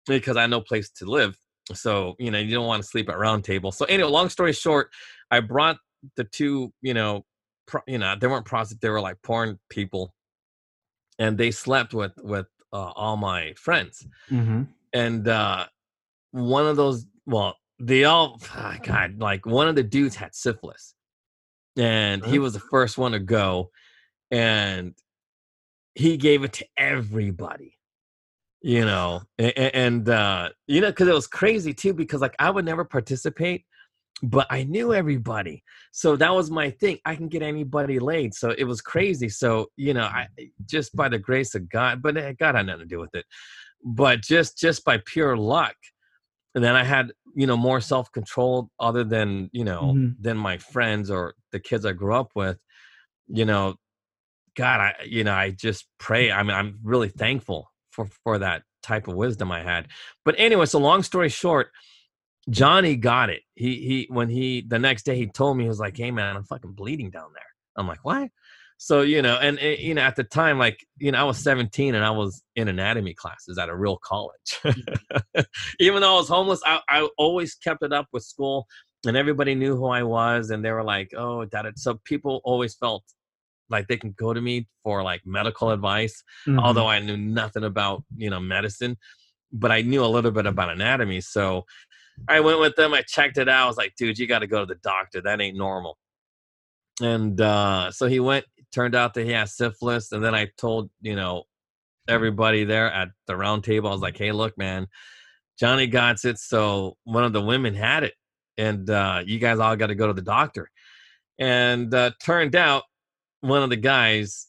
[0.07, 1.37] because I had no place to live.
[1.73, 3.71] So you know you don't want to sleep at Round Table.
[3.71, 4.89] So anyway, long story short,
[5.31, 5.77] I brought
[6.15, 7.25] the two, you know,
[7.65, 10.13] pro, you know, they weren't prostitutes; they were like porn people,
[11.19, 14.07] and they slept with with uh, all my friends.
[14.31, 14.67] Mhm.
[14.93, 15.65] And uh,
[16.31, 20.95] one of those, well, they all, ah, God, like one of the dudes had syphilis,
[21.75, 23.71] and he was the first one to go,
[24.31, 24.95] and
[25.95, 27.76] he gave it to everybody
[28.61, 32.49] you know and, and uh you know because it was crazy too because like i
[32.49, 33.65] would never participate
[34.23, 38.49] but i knew everybody so that was my thing i can get anybody laid so
[38.57, 40.27] it was crazy so you know i
[40.65, 43.25] just by the grace of god but god had nothing to do with it
[43.83, 45.75] but just just by pure luck
[46.57, 50.15] and then I had you know more self control other than you know Mhm.
[50.19, 52.57] than my friends or the kids I grew up with.
[53.27, 53.75] You know,
[54.55, 56.31] God, I you know I just pray.
[56.31, 59.87] I mean, I'm really thankful for for that type of wisdom I had.
[60.23, 61.71] But anyway, so long story short,
[62.49, 63.41] Johnny got it.
[63.55, 66.37] He he when he the next day he told me he was like, "Hey man,
[66.37, 67.43] I'm fucking bleeding down there."
[67.75, 68.29] I'm like, "What?"
[68.77, 71.39] So you know, and, eh, you know, at the time, like you know, I was
[71.39, 74.61] 17 and I was in anatomy classes at a real college.
[75.79, 78.67] Even though I was homeless, I, I always kept it up with school,
[79.07, 82.75] and everybody knew who I was, and they were like, "Oh, that." So people always
[82.75, 83.03] felt
[83.69, 86.59] like they can go to me for like medical advice Mhm.
[86.61, 88.97] although I knew nothing about you know medicine,
[89.51, 91.21] but I knew a little bit about anatomy.
[91.21, 91.65] So
[92.27, 92.93] I went with them.
[92.93, 93.65] I checked it out.
[93.65, 95.21] I was like, dude, you got to go to the doctor.
[95.21, 95.97] That ain't normal.
[97.01, 98.45] And uh, so he went.
[98.73, 100.11] Turned out that he has syphilis.
[100.11, 101.43] And then I told you know
[102.07, 103.89] everybody there at the round table.
[103.89, 104.87] I was like, hey, look, man,
[105.59, 106.37] Johnny got it.
[106.39, 108.13] So one of the women had it,
[108.57, 110.69] and uh, you guys all got to go to the doctor.
[111.39, 112.83] And uh, turned out
[113.41, 114.47] one of the guys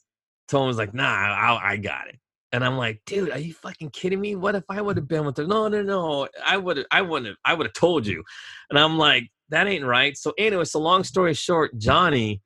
[0.49, 2.17] told him was like, nah, I, I got it.
[2.53, 4.35] And I'm like, dude, are you fucking kidding me?
[4.35, 5.47] What if I would have been with her?
[5.47, 6.29] No, no, no.
[6.45, 8.25] I would have, I wouldn't have, I would have told you.
[8.71, 10.17] And I'm like, that ain't right.
[10.17, 12.41] So anyway, so long story short, Johnny,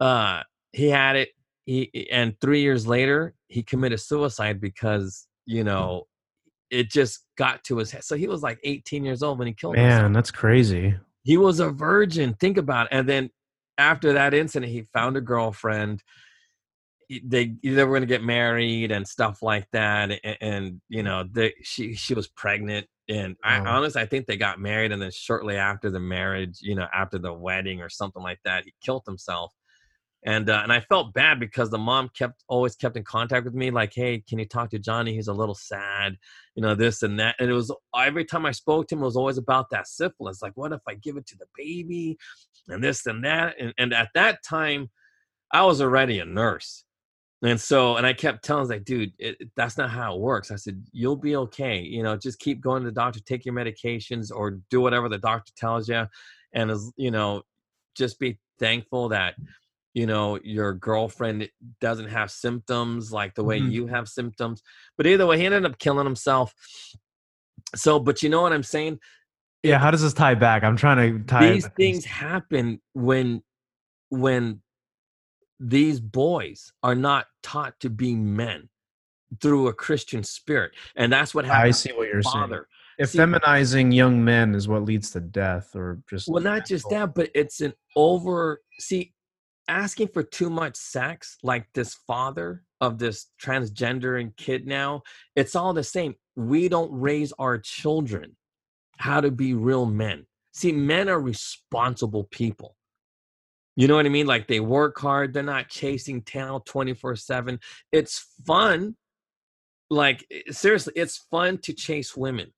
[0.00, 1.30] uh, he had it.
[1.66, 6.04] He and three years later, he committed suicide because you know
[6.70, 8.04] it just got to his head.
[8.04, 10.94] So he was like 18 years old when he killed himself Man, that's crazy.
[11.24, 13.30] he was a virgin think about it and then
[13.78, 16.02] after that incident he found a girlfriend.
[17.08, 21.24] They they were going to get married and stuff like that and, and you know
[21.30, 25.12] they, she she was pregnant and I honestly I think they got married and then
[25.12, 29.04] shortly after the marriage you know after the wedding or something like that he killed
[29.06, 29.52] himself
[30.26, 33.54] and uh, and I felt bad because the mom kept always kept in contact with
[33.54, 35.14] me like hey can you talk to Johnny?
[35.14, 36.16] He's a little sad
[36.56, 37.36] you know this and that.
[37.38, 40.42] And it was every time I spoke to him it was always about that syphilis
[40.42, 42.18] like what if I give it to the baby?
[42.68, 44.90] and this and that and, and at that time
[45.52, 46.82] I was already a nurse.
[47.42, 50.50] And so and I kept telling like dude it- that's not how it works.
[50.50, 53.54] I said you'll be okay you know just keep going to the doctor take your
[53.54, 56.06] medications or do whatever the doctor tells you
[56.52, 57.42] and as you know
[57.94, 59.34] just be thankful that
[59.96, 61.48] you know your girlfriend
[61.80, 63.72] doesn't have symptoms like the way Mhm.
[63.72, 64.62] you have symptoms
[64.98, 66.52] but either way he ended up killing himself
[67.74, 69.00] so but you know what i'm saying
[69.62, 70.62] Yeah, how does this tie back?
[70.62, 73.42] I'm trying to tie these things happen when
[74.10, 74.60] when
[75.58, 78.68] these boys are not taught to be men
[79.40, 82.42] through a christian spirit and that's what happened I see what you're my saying.
[82.48, 82.68] father
[83.04, 87.14] See- Effeminizing young men is what leads to death or just well not just that
[87.14, 89.12] but it's an over see
[89.68, 95.02] asking for too much sex like this father of this transgender and kid now
[95.34, 96.14] it's all the same.
[96.34, 98.36] We don't raise our children
[98.98, 100.26] how to be real men.
[100.52, 102.76] See men are responsible people.
[103.76, 104.26] You know what i mean?
[104.26, 107.60] Like they work hard they're not chasing tail 24 7
[107.92, 108.96] it's fun
[109.90, 112.52] like eh, seriously it's fun to chase women.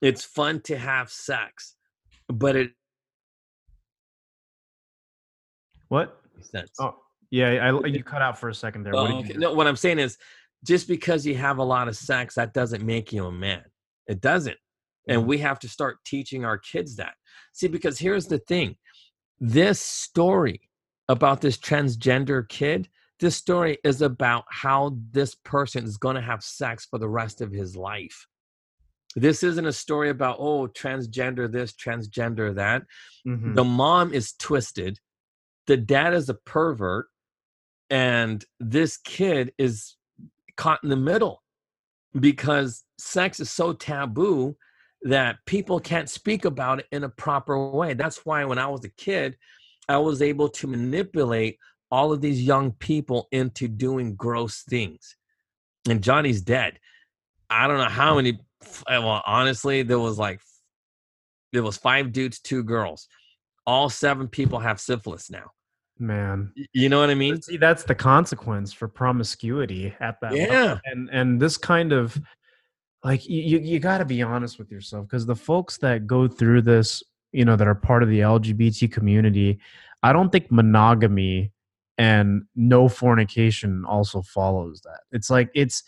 [0.00, 1.76] It's fun to have sex
[2.28, 2.70] but it
[5.92, 6.22] What?
[6.40, 6.94] sense Oh,
[7.30, 8.96] yeah, I, you cut out for a second there.
[8.96, 9.34] Oh, what okay.
[9.34, 10.16] No, what I'm saying is,
[10.64, 13.64] just because you have a lot of sex, that doesn't make you a man.
[14.06, 14.56] It doesn't.
[15.06, 15.26] And Mhm.
[15.26, 17.14] we have to start teaching our kids that.
[17.52, 18.76] See, because here's the thing
[19.38, 20.70] this story
[21.08, 22.88] about this transgender kid,
[23.20, 27.42] this story is about how this person is going to have sex for the rest
[27.42, 28.26] of his life.
[29.14, 32.84] This isn't a story about, oh, transgender this, transgender that
[33.26, 33.54] Mhm.
[33.54, 34.98] the mom is twisted
[35.66, 37.06] the dad is a pervert
[37.90, 39.96] and this kid is
[40.56, 41.42] caught in the middle
[42.18, 44.56] because sex is so taboo
[45.02, 47.94] that people can't speak about it in a proper way.
[47.94, 49.36] That's why when i was a kid
[49.88, 51.58] i was able to manipulate
[51.90, 55.16] all of these young people into doing gross things
[55.88, 56.78] and johnny's dead.
[57.50, 58.38] I don't know how many
[58.88, 60.40] well honestly there was like
[61.52, 63.08] there was five dudes two girls
[63.66, 65.50] all seven people have syphilis now
[66.02, 66.52] Man.
[66.72, 67.40] You know what I mean?
[67.40, 70.54] See, that's the consequence for promiscuity at that level.
[70.54, 70.78] Yeah.
[70.84, 72.20] And and this kind of
[73.04, 76.62] like you you, got to be honest with yourself because the folks that go through
[76.62, 79.60] this, you know, that are part of the LGBT community,
[80.02, 81.52] I don't think monogamy
[81.98, 85.00] and no fornication also follows that.
[85.12, 85.84] It's like it's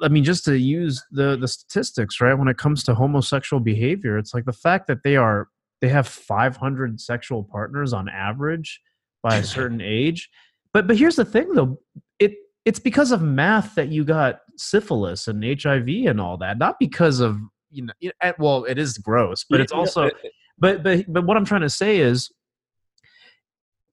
[0.00, 2.34] I mean, just to use the the statistics, right?
[2.34, 5.48] When it comes to homosexual behavior, it's like the fact that they are
[5.80, 8.80] they have 500 sexual partners on average
[9.22, 10.30] by a certain age.
[10.72, 11.80] But but here's the thing, though
[12.18, 16.78] it it's because of math that you got syphilis and HIV and all that, not
[16.78, 17.38] because of
[17.70, 20.10] you know, eh, well, it is gross, but it's also,
[20.58, 22.30] but but but what I'm trying to say is,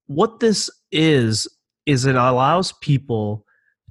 [0.08, 1.48] what this is
[1.86, 3.46] is it allows people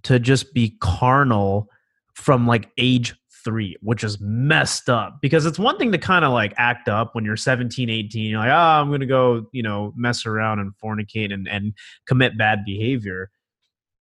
[0.04, 1.68] to just be carnal
[2.14, 3.14] from like age
[3.44, 7.14] three, which is messed up because it's one thing to kind of like act up
[7.14, 8.30] when you're 17, 18.
[8.30, 11.74] You're like, oh, I'm going to go, you know, mess around and fornicate and, and
[12.06, 13.30] commit bad behavior.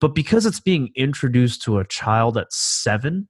[0.00, 3.28] But because it's being introduced to a child at seven,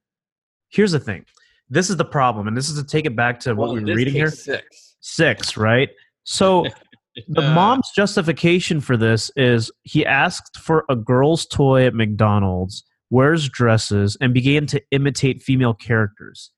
[0.71, 1.27] here's the thing.
[1.69, 2.49] This is the problem.
[2.49, 4.31] And this is to take it back to what well, we were reading here.
[4.31, 4.97] Six.
[5.01, 5.91] Six, right?
[6.25, 6.67] So
[7.29, 13.49] the mom's justification for this is he asked for a girl's toy at McDonald's, wears
[13.51, 16.51] dresses, and began to imitate female characters.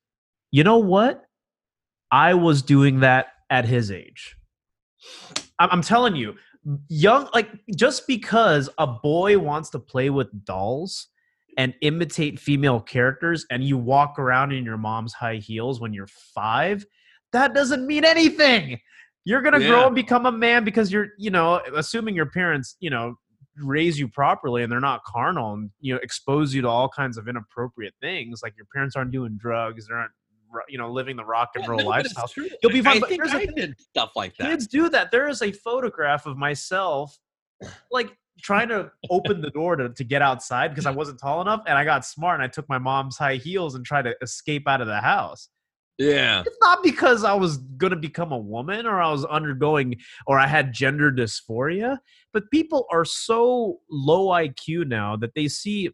[0.53, 1.25] You know what?
[2.13, 4.37] I was doing that at his age.
[5.59, 6.35] I'm, telling you,
[6.89, 11.09] young, like, just because a boy wants to play with dolls
[11.59, 16.07] and imitate female characters, and you walk around in your mom's high heels when you're
[16.07, 16.87] five,
[17.33, 18.79] that doesn't mean anything
[19.25, 22.91] you're gonna grow and become a man because you're you know assuming your parents you
[22.91, 23.15] know
[23.59, 27.17] raise you properly and they're not carnal and you know expose you to all kinds
[27.17, 30.11] of inappropriate things like your parents aren't doing drugs they aren't
[30.69, 32.31] you know living the rock and Yeah, roll no, lifestyle.
[32.63, 33.55] You'll be fine, I but think here's the I thing.
[33.55, 34.49] did stuff like that.
[34.49, 37.17] kids do that there is a photograph of myself
[37.91, 41.63] like trying to open the door to, to get outside because i wasn't tall enough
[41.67, 44.67] and i got smart and i took my mom's high heels and tried to escape
[44.69, 45.49] out of the house
[45.99, 46.43] Yeah.
[46.45, 50.39] it's not because I was going to become a woman or I was undergoing or
[50.39, 51.99] I had gender dysphoria,
[52.33, 55.91] but people are so low IQ now that they see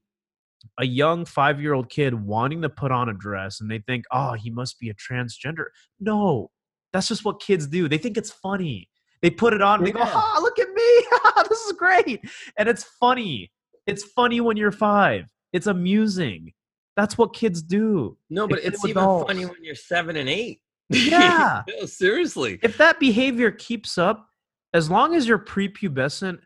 [0.78, 4.04] a young five year old kid wanting to put on a dress and they think,
[4.10, 5.66] oh, he must be a transgender.
[5.98, 6.50] No,
[6.92, 7.88] that's just what kids do.
[7.88, 8.88] They think it's funny.
[9.22, 11.42] They put it on and they go, ah, look at me.
[11.48, 12.20] this is great.
[12.58, 13.50] And it's funny.
[13.86, 16.52] It's funny when you're five, it's amusing.
[17.00, 18.18] That's what kids do.
[18.28, 20.60] No, but it's even funny when you're seven and eight.
[20.90, 21.62] Yeah.
[21.66, 22.58] No, seriously.
[22.62, 24.28] if that behavior keeps up,
[24.74, 26.40] as long as you're prepubescent,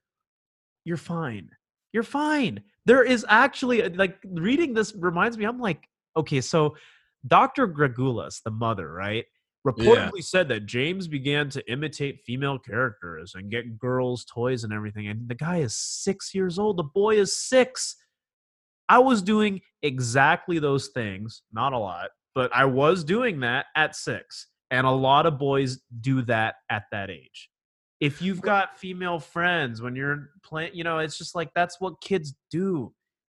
[0.84, 1.48] you're fine.
[1.92, 2.62] You're fine.
[2.86, 5.44] There is actually uh, like reading this reminds me.
[5.44, 6.76] I'm like, okay, so
[7.26, 7.66] Dr.
[7.66, 9.24] Gregulas, the mother, right,
[9.66, 15.08] reportedly said that James began to imitate female characters and get girls' toys and everything.
[15.08, 16.76] And the guy is six years old.
[16.76, 17.96] The boy is six.
[18.88, 23.96] I was doing exactly those things, not a lot, but I was doing that at
[23.96, 24.48] six.
[24.70, 27.50] And a lot of boys do that at that age.
[28.00, 32.00] If you've got female friends when you're playing, you know, it's just like that's what
[32.00, 32.92] kids do.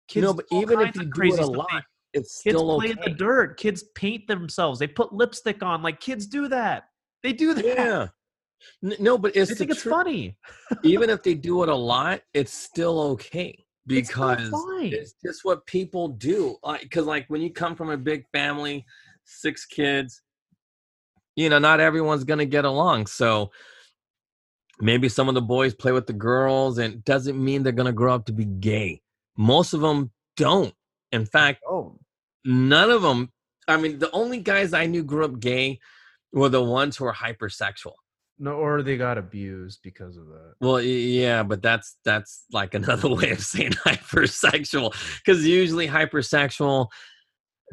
[0.06, 1.82] Kids no, but even if you do crazy it a lot,
[2.12, 3.00] it's kids still play okay.
[3.04, 3.58] in the dirt.
[3.58, 4.78] Kids paint themselves.
[4.78, 5.82] They put lipstick on.
[5.82, 6.84] Like kids do that.
[7.22, 7.64] They do that.
[7.64, 8.06] Yeah.
[9.00, 9.94] No, but it's I the think it's truth.
[9.94, 10.36] funny.
[10.82, 14.92] even if they do it a lot, it's still okay because fine.
[14.92, 16.56] it's just what people do.
[16.62, 18.84] Like, because like when you come from a big family,
[19.24, 20.22] six kids,
[21.36, 23.06] you know, not everyone's gonna get along.
[23.06, 23.50] So
[24.80, 28.14] maybe some of the boys play with the girls, and doesn't mean they're gonna grow
[28.14, 29.02] up to be gay.
[29.36, 30.74] Most of them don't.
[31.12, 31.98] In fact, Oh,
[32.44, 33.30] none of them.
[33.66, 35.80] I mean, the only guys I knew grew up gay
[36.32, 37.94] were the ones who were hypersexual.
[38.38, 40.54] No, or they got abused because of that.
[40.60, 46.88] Well, yeah, but that's that's like another way of saying hypersexual because usually hypersexual,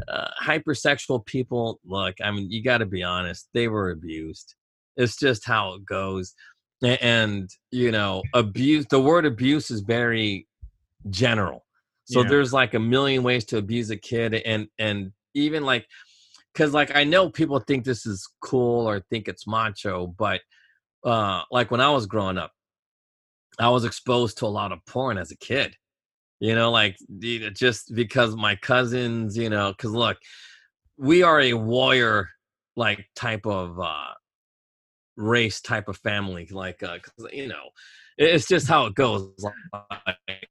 [0.08, 1.80] uh, hypersexual people.
[1.86, 4.56] Look, I mean, you got to be honest; they were abused.
[4.98, 6.34] It's just how it goes,
[6.84, 8.86] A- and you know, abuse.
[8.90, 10.48] The word abuse is very
[11.10, 11.66] general,
[12.06, 12.30] so Yeah.
[12.30, 15.88] there's like a million ways to abuse a kid, and and even like
[16.54, 20.42] because like I know people think this is cool or think it's macho, but
[21.04, 22.52] uh like when I was growing up,
[23.60, 25.76] I was exposed to a lot of porn as a kid.
[26.40, 26.98] You know, like
[27.54, 30.18] just because my cousins, you know, because look,
[30.98, 32.30] we are a warrior
[32.76, 34.14] like type of uh
[35.18, 36.98] race type of family like uh
[37.32, 37.70] you know
[38.18, 40.48] it's just how it goes like,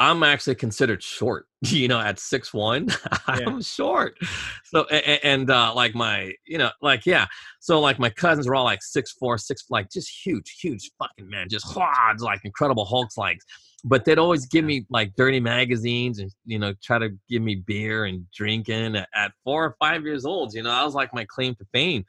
[0.00, 2.88] i'm actually considered short you know at six one
[3.26, 4.16] i'm short.
[4.64, 7.26] So a- a- and uh like my you know like yeah
[7.60, 11.28] so like my cousins were all like six four six like just huge huge fucking
[11.28, 13.38] man just quads like incredible hulks like
[13.84, 17.56] but they'd always give me like dirty magazines and you know try to give me
[17.56, 21.12] beer and drinking at, at four or five years old you know i was like
[21.14, 22.04] my claim to fame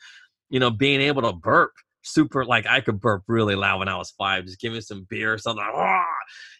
[0.49, 1.71] you know being able to burp
[2.03, 5.05] super like i could burp really loud when i was five just give me some
[5.09, 5.63] beer or something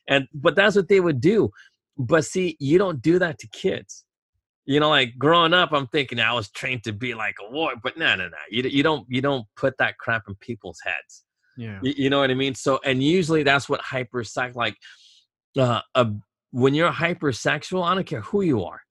[0.08, 1.50] and but that's what they would do
[1.98, 4.06] but see you don't do that to kids
[4.66, 7.78] you know like growing up i'm thinking i was trained to be like a warrior
[7.82, 11.24] but no no no you, you don't you don't put that crap in people's heads
[11.58, 11.80] Yeah.
[11.82, 12.56] you, you know what I mean?
[12.56, 14.76] So, and usually that's what hypersex like.
[15.58, 16.08] Uh, a,
[16.52, 18.82] when you're hypersexual, I don't care who you are,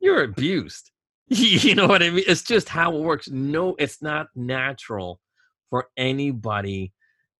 [0.00, 0.90] you're abused.
[1.28, 2.24] you know what I mean?
[2.28, 3.28] It's just how it works.
[3.30, 5.18] No, it's not natural
[5.70, 6.92] for anybody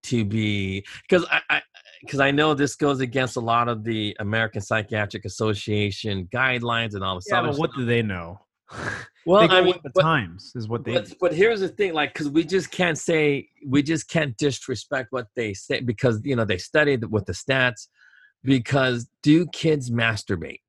[0.04, 1.60] to be because I
[2.02, 6.94] because I, I, know this goes against a lot of the American Psychiatric Association guidelines
[6.94, 7.26] and all this.
[7.28, 8.40] Yeah, but what do they know?
[9.26, 10.94] Well, I mean, the but, times is what they.
[10.94, 15.08] But, but here's the thing, like, because we just can't say we just can't disrespect
[15.10, 17.88] what they say because you know they studied with the stats.
[18.42, 20.60] Because do kids masturbate?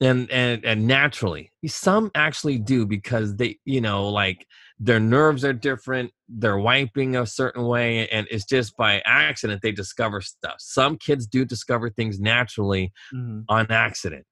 [0.00, 4.46] And and and naturally some actually do because they you know like
[4.78, 9.72] their nerves are different they're wiping a certain way and it's just by accident they
[9.72, 13.40] discover stuff some kids do discover things naturally mm-hmm.
[13.48, 14.24] on accident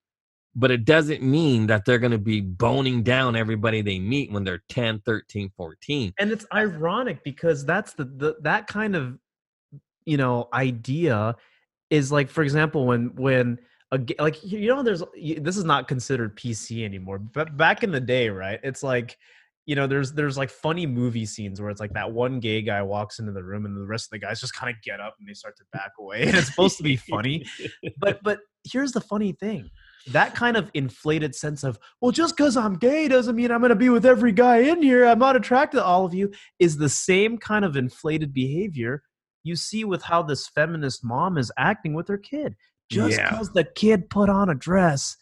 [0.54, 4.44] but it doesn't mean that they're going to be boning down everybody they meet when
[4.44, 9.18] they're 10 13 14 and it's ironic because that's the, the that kind of
[10.06, 11.36] you know idea
[11.90, 13.58] is like for example when when
[14.18, 15.03] like you know there's
[15.39, 19.16] this is not considered pc anymore but back in the day right it's like
[19.68, 22.82] you know there's there's like funny movie scenes where it's like that one gay guy
[22.82, 25.14] walks into the room and the rest of the guys just kind of get up
[25.20, 27.45] and they start to back away and it's supposed to be funny.
[27.99, 29.70] But but here's the funny thing
[30.09, 33.68] that kind of inflated sense of well just because i'm gay doesn't mean i'm going
[33.68, 36.76] to be with every guy in here i'm not attracted to all of you is
[36.76, 39.03] the same kind of inflated behavior
[39.45, 42.57] you see with how this feminist mom is acting with her kid
[42.91, 43.62] just because yeah.
[43.62, 45.16] the kid put on a dress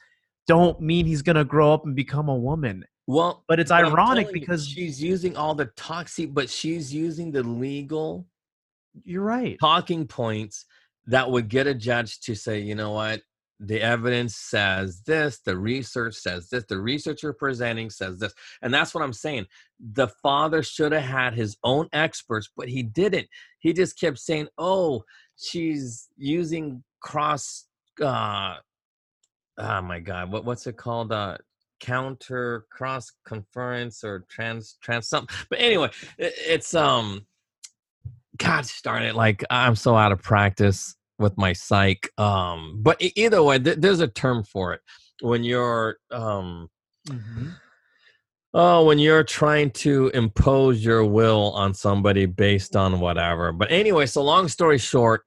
[0.47, 2.85] don't mean he's gonna grow up and become a woman.
[3.07, 7.43] Well, but it's ironic because you, she's using all the toxic, but she's using the
[7.43, 8.27] legal.
[9.05, 9.57] You're right.
[9.61, 10.67] Talking points
[11.07, 13.23] that would get a judge to say, you know what,
[13.61, 18.35] the evidence says this, the research says this, the researcher presenting says this.
[18.62, 19.47] And that's what I'm saying.
[19.93, 23.29] The father should have had his own experts, but he didn't.
[23.61, 25.05] He just kept saying, oh,
[25.37, 27.66] she's using cross
[28.02, 28.57] uh
[29.59, 31.38] oh my god what what's it called uh
[31.78, 35.34] counter cross conference or trans trans something?
[35.48, 37.24] But anyway it, it's um
[38.38, 43.40] god darn it like i'm so out of practice with my psych um but either
[43.40, 44.80] way th- there's a term for it.
[45.22, 46.68] When you're um
[47.09, 47.50] mm-hmm.
[48.52, 53.52] oh when you're trying to impose your will on somebody based on whatever.
[53.52, 55.22] But anyway so long story short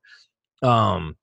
[0.61, 1.15] um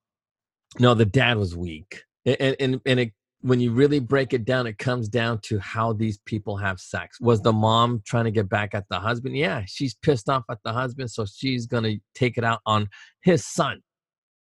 [0.78, 4.66] no, the dad was weak, and and and it, when you really break it down,
[4.66, 7.20] it comes down to how these people have sex.
[7.20, 9.36] Was the mom trying to get back at the husband?
[9.36, 12.88] Yeah, she's pissed off at the husband, so she's gonna take it out on
[13.22, 13.82] his son.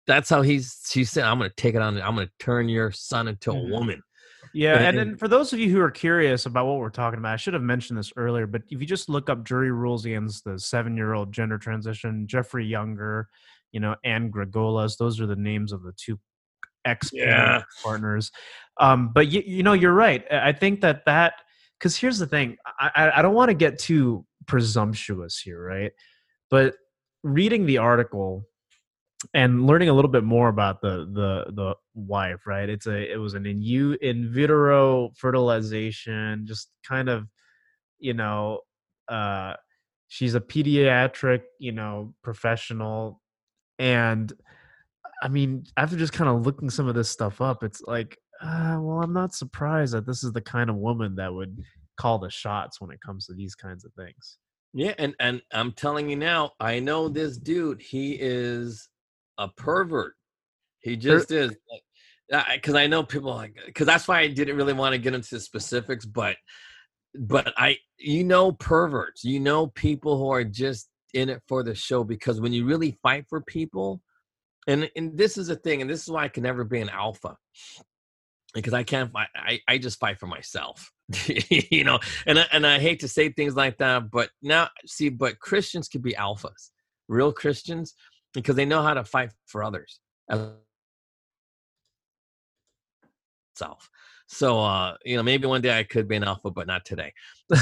[0.07, 0.81] That's how he's.
[0.89, 2.01] She said, "I'm gonna take it on.
[2.01, 3.73] I'm gonna turn your son into a mm-hmm.
[3.73, 4.03] woman."
[4.55, 7.19] Yeah, and, and then for those of you who are curious about what we're talking
[7.19, 10.07] about, I should have mentioned this earlier, but if you just look up jury rules
[10.07, 13.29] against the seven-year-old gender transition, Jeffrey Younger,
[13.77, 14.97] you know, and Gregolas.
[14.97, 16.19] Those are the names of the two
[16.87, 17.63] ex yeah.
[17.85, 18.31] partners.
[18.81, 20.25] Um, but you, you know, you're right.
[20.33, 21.35] I think that that
[21.79, 22.57] because here's the thing.
[22.81, 25.93] I, I don't want to get too presumptuous here, right?
[26.49, 26.77] But
[27.23, 28.47] reading the article
[29.35, 32.71] and learning a little bit more about the the the wife, right?
[32.71, 37.27] It's a it was an in you in vitro fertilization, just kind of,
[37.99, 38.61] you know,
[39.07, 39.53] uh,
[40.09, 43.21] she's a pediatric, you know, professional
[43.79, 44.33] and
[45.23, 48.79] I mean, after just kind of looking some of this stuff up, it's like, uh,
[48.81, 51.63] well, I'm not surprised that this is the kind of woman that would
[51.97, 54.39] call the shots when it comes to these kinds of things.
[54.75, 57.81] Yeah, and and I'm telling you now, I know this dude.
[57.81, 58.89] He is
[59.39, 60.15] a pervert.
[60.81, 61.57] He just is.
[62.29, 65.41] Because I know people like, because that's why I didn't really want to get into
[65.41, 66.37] specifics, but
[67.15, 69.25] but I, you know, perverts.
[69.25, 72.99] You know, people who are just in it for the show because when you really
[73.03, 74.01] fight for people,
[74.69, 76.91] and and this is a thing, and this is why I can never be an
[76.91, 77.37] alpha
[78.55, 79.29] because I can't fight.
[79.35, 80.93] I, I just fight for myself,
[81.27, 81.99] you know.
[82.27, 85.89] And I, and I hate to say things like that, but now see, but Christians
[85.89, 86.71] can be alphas,
[87.09, 87.95] real Christians,
[88.35, 90.01] because they know how to fight for others.
[93.55, 93.89] Self.
[94.27, 97.13] So uh, you know, maybe one day I could be an alpha, but not today.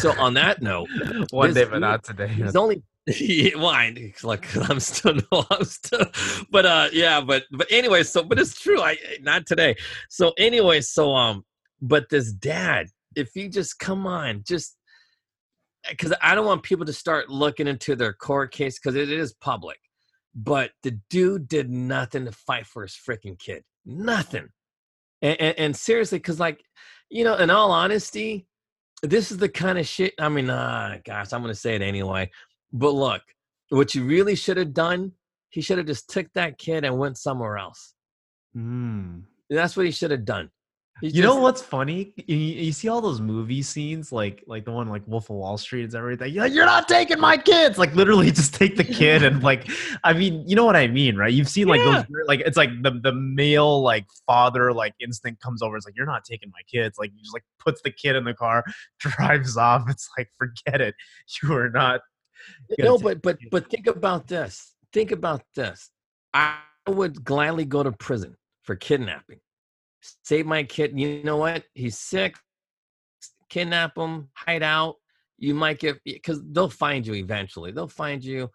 [0.00, 0.88] So on that note,
[1.30, 2.28] one day, but not today.
[2.28, 4.12] He's only yeah, why?
[4.22, 6.06] Like I'm still no, I'm still,
[6.50, 8.80] but uh, yeah, but but anyway, so but it's true.
[8.80, 9.76] I not today.
[10.08, 11.44] So anyway, so um,
[11.82, 14.76] but this dad, if he just come on, just
[15.88, 19.34] because I don't want people to start looking into their court case because it is
[19.34, 19.78] public.
[20.34, 23.62] But the dude did nothing to fight for his freaking kid.
[23.84, 24.48] Nothing.
[25.22, 26.60] And, and, and seriously, because like,
[27.10, 28.46] you know, in all honesty,
[29.02, 30.14] this is the kind of shit.
[30.18, 32.30] I mean, uh, gosh, I'm gonna say it anyway
[32.74, 33.22] but look,
[33.68, 35.12] what you really should have done,
[35.48, 37.94] he should have just took that kid and went somewhere else.
[38.56, 39.22] Mm.
[39.48, 40.50] That's what he should have done.
[41.00, 42.12] you know what's funny?
[42.16, 45.56] You, you, see all those movie scenes, like like the one like Wolf of Wall
[45.56, 46.32] Street and everything.
[46.32, 47.78] You're, like, You're not taking my kids.
[47.78, 49.68] Like literally, just take the kid and like,
[50.02, 51.32] I mean, you know what I mean, right?
[51.32, 52.04] You've seen like yeah.
[52.08, 55.76] those, like it's like the the male like father like instinct comes over.
[55.76, 56.98] It's like you're not taking my kids.
[56.98, 58.64] Like he just like puts the kid in the car,
[58.98, 59.84] drives off.
[59.88, 60.94] It's like forget it.
[61.42, 62.00] You are not.
[62.78, 64.74] No, but but but think about this.
[64.92, 65.90] Think about this.
[66.32, 69.40] I would gladly go to prison for kidnapping
[70.22, 70.98] save my kid.
[70.98, 71.64] You know what?
[71.74, 72.36] He's sick.
[73.48, 74.96] Kidnap him, hide out.
[75.38, 77.72] You might get because they'll find you eventually.
[77.72, 78.50] They'll find you.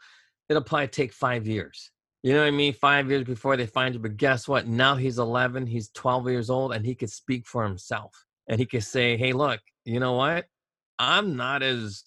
[0.47, 1.91] It'll probably take five years.
[2.23, 2.73] You know what I mean?
[2.73, 3.99] Five years before they find you.
[3.99, 4.67] But guess what?
[4.67, 5.67] Now he's 11.
[5.67, 8.13] He's 12 years old, and he could speak for himself.
[8.47, 10.45] And he could say, "Hey, look, you know what?
[10.97, 12.03] I'm not as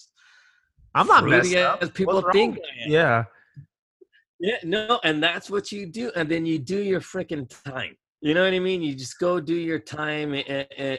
[0.95, 3.24] I'm not messed as people What's think Yeah.
[4.40, 7.97] Yeah, no, and that's what you do, and then you do your freaking time.
[8.20, 8.82] You know what I mean?
[8.82, 10.99] You just go do your time, and, and,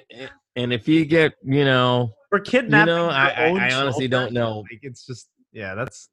[0.56, 4.32] and if you get, you know, for kidnapping, you know, I, I, I honestly don't
[4.32, 4.60] know.
[4.60, 6.08] Like it's just, yeah, that's,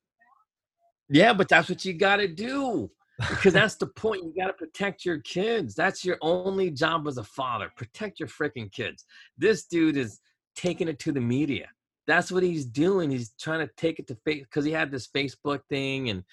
[1.09, 2.91] yeah, but that's what you got to do
[3.29, 4.25] because that's the point.
[4.25, 5.77] You got to protect your kids.
[5.77, 7.71] That's your only job as a father.
[7.77, 9.05] Protect your freaking kids.
[9.39, 10.19] This dude is
[10.57, 11.69] taking it to the media.
[12.07, 13.11] That's what he's doing.
[13.11, 16.25] He's trying to take it to face because he had this Facebook thing and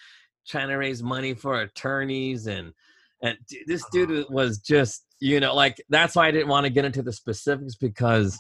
[0.48, 2.74] trying to raise money for attorneys and
[3.22, 4.26] and this dude uh-huh.
[4.30, 7.76] was just, you know, like that's why I didn't want to get into the specifics
[7.76, 8.40] because,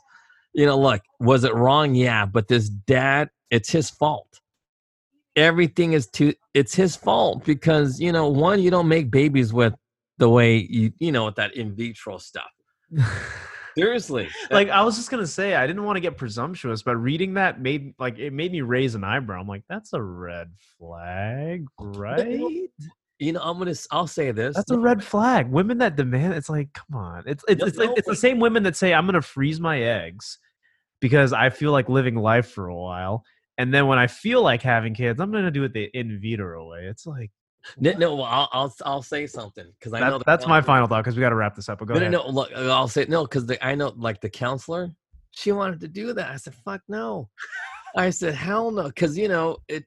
[0.53, 1.95] you know, look, was it wrong?
[1.95, 4.39] Yeah, but this dad, it's his fault.
[5.35, 9.73] Everything is to it's his fault because, you know, one, you don't make babies with
[10.17, 12.51] the way you, you know, with that in vitro stuff.
[13.77, 14.29] Seriously.
[14.51, 17.61] like I was just gonna say, I didn't want to get presumptuous, but reading that
[17.61, 19.39] made like it made me raise an eyebrow.
[19.39, 22.69] I'm like, that's a red flag, right?
[23.19, 23.73] you know, I'm gonna.
[23.91, 24.55] I'll say this.
[24.55, 25.49] That's a red flag.
[25.49, 26.33] Women that demand.
[26.33, 27.23] It's like, come on.
[27.25, 29.81] It's it's no, it's, no, it's the same women that say I'm gonna freeze my
[29.81, 30.39] eggs
[30.99, 33.23] because I feel like living life for a while,
[33.57, 36.69] and then when I feel like having kids, I'm gonna do it the in vitro
[36.69, 36.85] way.
[36.85, 37.31] It's like.
[37.77, 40.87] No, no well, I'll, I'll I'll say something because I that, know that's my final
[40.87, 41.79] thought because we got to wrap this up.
[41.79, 42.11] But go no, ahead.
[42.11, 44.91] No, no, look, uh, I'll say no because I know like the counselor,
[45.31, 46.31] she wanted to do that.
[46.31, 47.29] I said, "Fuck no."
[47.95, 49.83] I said, "Hell no," because you know it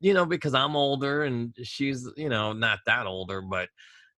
[0.00, 3.68] you know, because I'm older and she's, you know, not that older, but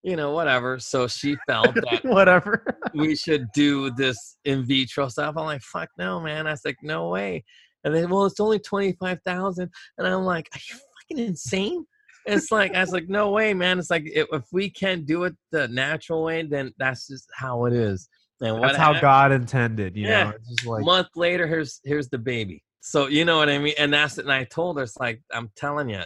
[0.04, 0.80] you know, whatever.
[0.80, 5.36] So she felt that whatever we should do this in vitro stuff.
[5.38, 6.48] I'm like, fuck no, man.
[6.48, 7.44] I like, no way.
[7.84, 10.80] And then, well, it's only twenty five thousand, and I'm like, are you
[11.10, 11.86] fucking insane?
[12.26, 13.80] It's like I was like, no way, man.
[13.80, 17.66] It's like if, if we can't do it the natural way, then that's just how
[17.66, 18.08] it is.
[18.42, 19.96] And that's how happened, God intended.
[19.96, 20.24] You yeah.
[20.24, 22.64] know, it's just like month later, here's here's the baby.
[22.82, 23.76] So you know what I mean?
[23.78, 24.26] And that's it.
[24.26, 26.02] And I told her, it's like, I'm telling you,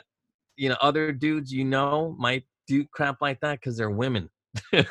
[0.57, 4.29] you know, other dudes you know might do crap like that because they're women.
[4.71, 4.85] but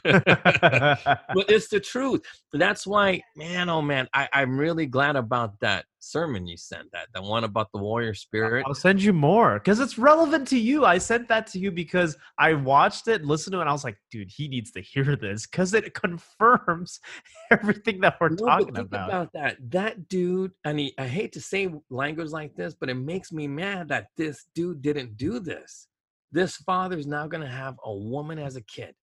[1.49, 2.23] it's the truth.
[2.53, 6.91] That's why, man, oh man, I, I'm really glad about that sermon you sent.
[6.93, 8.65] That the one about the warrior spirit.
[8.67, 10.85] I'll send you more because it's relevant to you.
[10.85, 13.85] I sent that to you because I watched it, listened to it, and I was
[13.85, 17.01] like, dude, he needs to hear this because it confirms
[17.51, 19.09] everything that we're no, talking about.
[19.09, 19.33] about.
[19.33, 19.57] that.
[19.71, 23.49] That dude, and he, I hate to say language like this, but it makes me
[23.49, 25.89] mad that this dude didn't do this.
[26.33, 28.95] This father's now going to have a woman as a kid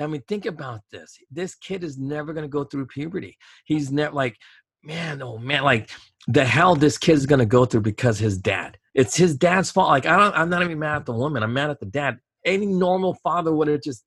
[0.00, 1.18] I mean, think about this.
[1.30, 3.36] This kid is never going to go through puberty.
[3.64, 4.36] He's never like,
[4.82, 5.90] man, oh man, like
[6.26, 8.78] the hell this kid's going to go through because his dad.
[8.94, 9.88] It's his dad's fault.
[9.88, 11.42] Like I don't, I'm not even mad at the woman.
[11.42, 12.18] I'm mad at the dad.
[12.44, 14.04] Any normal father would have just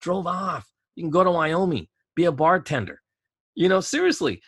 [0.00, 0.70] drove off.
[0.94, 3.02] You can go to Wyoming, be a bartender.
[3.54, 4.42] You know, seriously,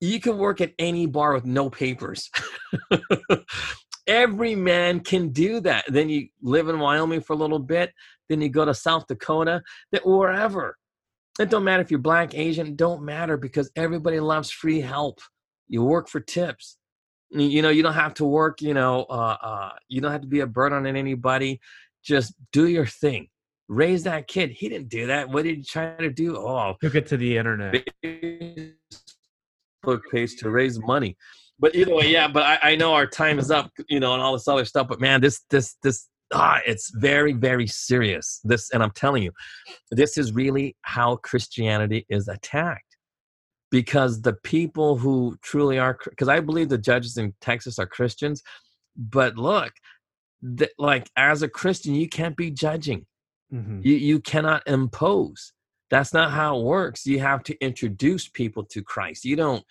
[0.00, 2.30] you can work at any bar with no papers.
[4.06, 5.84] Every man can do that.
[5.88, 7.92] Then you live in Wyoming for a little bit,
[8.28, 9.62] then you go to South Dakota,
[9.92, 10.76] that wherever.
[11.38, 15.20] It don't matter if you're black, Asian, don't matter because everybody loves free help.
[15.68, 16.78] You work for tips.
[17.30, 20.28] You know, you don't have to work, you know, uh, uh, you don't have to
[20.28, 21.60] be a burden on anybody.
[22.02, 23.28] Just do your thing.
[23.68, 24.50] Raise that kid.
[24.50, 25.28] He didn't do that.
[25.28, 26.36] What did he try to do?
[26.36, 27.84] Oh, took it to the internet.
[28.04, 31.16] Facebook page to raise money.
[31.58, 32.28] But either way, yeah.
[32.28, 34.86] But I, I know our time is up, you know, and all this other stuff.
[34.88, 38.40] But man, this this this ah, it's very, very serious.
[38.44, 39.32] This, and I'm telling you,
[39.90, 42.82] this is really how Christianity is attacked.
[43.72, 48.40] Because the people who truly are, because I believe the judges in Texas are Christians,
[48.96, 49.72] but look,
[50.40, 53.06] that like as a Christian, you can't be judging.
[53.52, 53.80] Mm-hmm.
[53.82, 55.52] You you cannot impose.
[55.90, 57.06] That's not how it works.
[57.06, 59.24] You have to introduce people to Christ.
[59.24, 59.64] You don't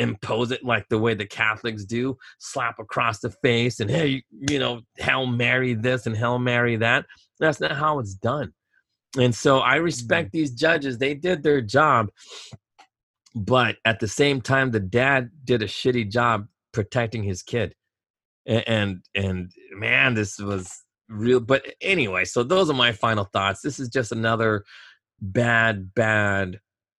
[0.00, 4.58] impose it like the way the Catholics do, slap across the face and hey, you
[4.58, 7.06] know, Hail Mary this and Hail Mary that.
[7.38, 8.52] That's not how it's done.
[9.18, 10.38] And so I respect mm-hmm.
[10.38, 10.98] these judges.
[10.98, 12.10] They did their job.
[13.34, 17.74] but at the same time the dad did a shitty job protecting his kid
[18.46, 23.60] and and, and man this was real but anyway so those are my final thoughts
[23.62, 24.64] this is just another
[25.20, 26.58] bad bad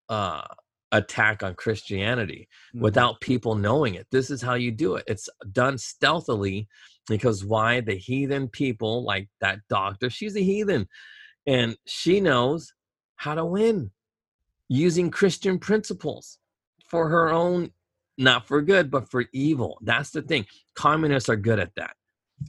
[0.09, 0.43] uh
[0.91, 2.81] attack on christianity Mhm.
[2.81, 4.07] without people knowing it.
[4.11, 5.05] This is how you do it.
[5.07, 6.67] It's done stealthily
[7.07, 7.81] because why?
[7.81, 10.87] The heathen people like that doctor she's a heathen
[11.47, 12.73] and she knows
[13.15, 13.91] how to win
[14.67, 16.39] using christian principles
[16.87, 17.71] for her own
[18.17, 19.79] not for good but for evil.
[19.81, 20.45] That's the thing.
[20.75, 21.95] Communists are good at that.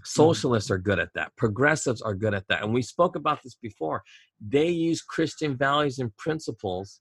[0.05, 1.35] Socialists are good at that.
[1.37, 2.63] Progressives are good at that.
[2.63, 4.03] And we spoke about this before.
[4.41, 7.01] They use christian values and principles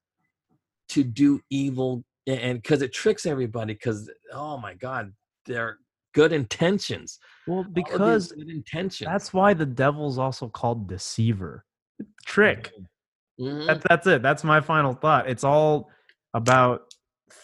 [0.91, 5.11] to do evil and because it tricks everybody because oh my god
[5.45, 5.77] they're
[6.13, 10.87] good intentions Well, All of these because good intentions that's why the devil's also called
[10.87, 11.65] deceiver,
[12.25, 12.71] trick.
[13.39, 13.65] Mhm.
[13.67, 14.21] That, that's it.
[14.21, 15.27] That's my final thought.
[15.29, 15.89] It's all
[16.33, 16.93] about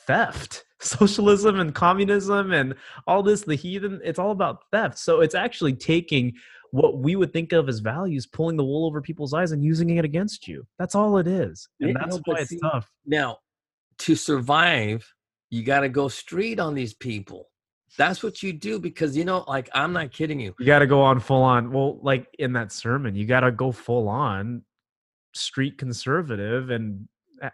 [0.06, 0.64] theft.
[0.80, 2.76] Socialism and communism and
[3.08, 5.00] all this, the heathen, it's all about theft.
[5.00, 6.34] So it's actually taking
[6.72, 9.90] what we would think of as values, pulling the wool over people's eyes and using
[9.90, 10.66] it against you.
[10.80, 11.68] That's all it is.
[11.80, 12.90] And that's no, why it's see- tough.
[13.06, 13.38] Now,
[14.00, 15.12] to survive,
[15.50, 17.50] you got to go street on these people.
[17.98, 20.54] That's what you do because you know, like I'm not kidding you.
[20.60, 21.72] You got to go on full on.
[21.72, 24.64] Well, like in that sermon, you got to go full on
[25.34, 27.08] street conservative and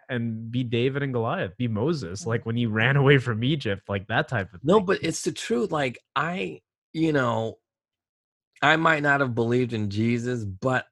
[0.08, 2.30] and be David and Goliath, be Moses, mm-hmm.
[2.30, 5.32] like when he ran away from Egypt, like that type of No, but it's the
[5.32, 5.70] truth.
[5.70, 6.60] Like I,
[6.92, 7.58] you know,
[8.64, 10.86] I might not have believed in Jesus, but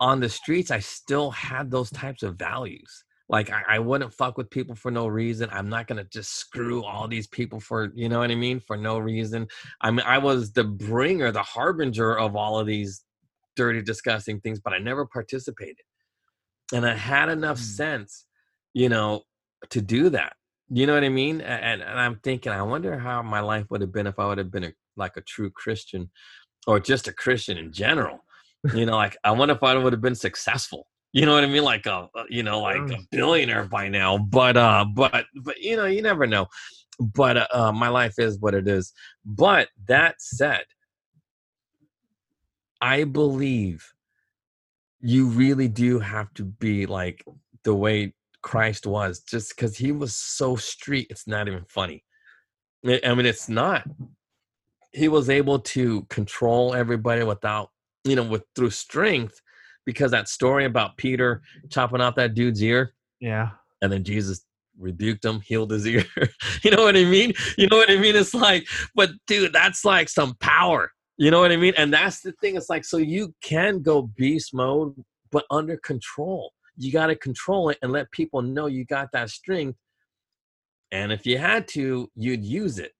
[0.00, 3.04] on the streets, I still had those types of values.
[3.28, 5.48] Like I, I wouldn't fuck with people for no reason.
[5.52, 8.76] I'm not gonna just screw all these people for you know what I mean for
[8.76, 9.48] no reason.
[9.80, 13.04] I mean, I was the bringer, the harbinger of all of these
[13.56, 15.84] dirty, disgusting things, but I never participated.
[16.72, 17.62] And I had enough Mm.
[17.62, 18.26] sense,
[18.74, 19.22] you know,
[19.70, 20.34] to do that.
[20.68, 21.40] You know what I mean?
[21.40, 24.38] And, and I'm thinking, I wonder how my life would have been if I would
[24.38, 26.10] have been a, like a true Christian
[26.66, 28.24] or just a Christian in general.
[28.74, 30.86] You know, like I wonder if I would have been successful.
[31.12, 31.64] You know what I mean?
[31.64, 34.18] Like a, you know, like a billionaire by now.
[34.18, 36.46] But, uh, but, but, you know, you never know.
[37.00, 38.92] But uh, uh, my life is what it is.
[39.24, 40.64] But that said,
[42.82, 43.94] I believe
[45.00, 47.24] you really do have to be like
[47.64, 51.06] the way Christ was, just because he was so street.
[51.08, 52.04] It's not even funny.
[52.84, 53.84] I mean, it's not.
[54.96, 57.70] He was able to control everybody without,
[58.04, 59.40] you know, with through strength,
[59.84, 63.50] because that story about Peter chopping off that dude's ear, yeah.
[63.82, 64.44] and then Jesus
[64.78, 66.04] rebuked him, healed his ear.
[66.62, 67.32] you know what I mean?
[67.56, 68.16] You know what I mean?
[68.16, 70.90] It's like, but dude, that's like some power.
[71.18, 71.74] You know what I mean?
[71.76, 72.56] And that's the thing.
[72.56, 74.94] It's like, so you can go beast mode,
[75.30, 76.52] but under control.
[76.76, 79.78] You got to control it and let people know you got that strength.
[80.92, 82.92] And if you had to, you'd use it.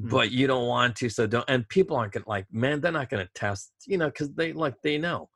[0.00, 0.10] Mm.
[0.10, 1.08] but you don't want to.
[1.08, 1.44] So don't.
[1.48, 4.74] And people aren't gonna like, man, they're not gonna test, you know, because they like
[4.82, 5.28] they know.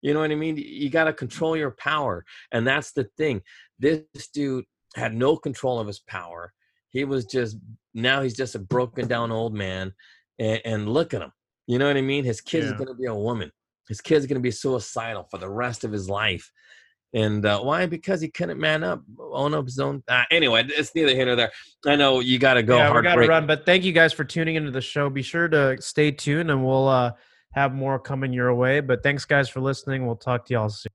[0.00, 0.56] You know what I mean?
[0.56, 3.42] You got to control your power, and that's the thing.
[3.80, 6.52] This dude had no control of his power.
[6.90, 7.56] He was just
[7.94, 9.92] now he's just a broken down old man,
[10.38, 11.32] and, and look at him.
[11.66, 12.24] You know what I mean?
[12.24, 13.50] His kid is going to be a woman.
[13.88, 16.50] His kid's going to be suicidal for the rest of his life.
[17.14, 17.86] And uh, why?
[17.86, 20.02] Because he couldn't man up, own up his own.
[20.08, 21.50] Uh, anyway, it's neither here nor there.
[21.86, 22.76] I know you got to go.
[22.76, 23.46] yeah, we got to run.
[23.46, 25.08] But thank you guys for tuning into the show.
[25.08, 27.12] Be sure to stay tuned, and we'll uh,
[27.52, 28.80] have more coming your way.
[28.80, 30.06] But thanks, guys, for listening.
[30.06, 30.92] We'll talk to y'all soon.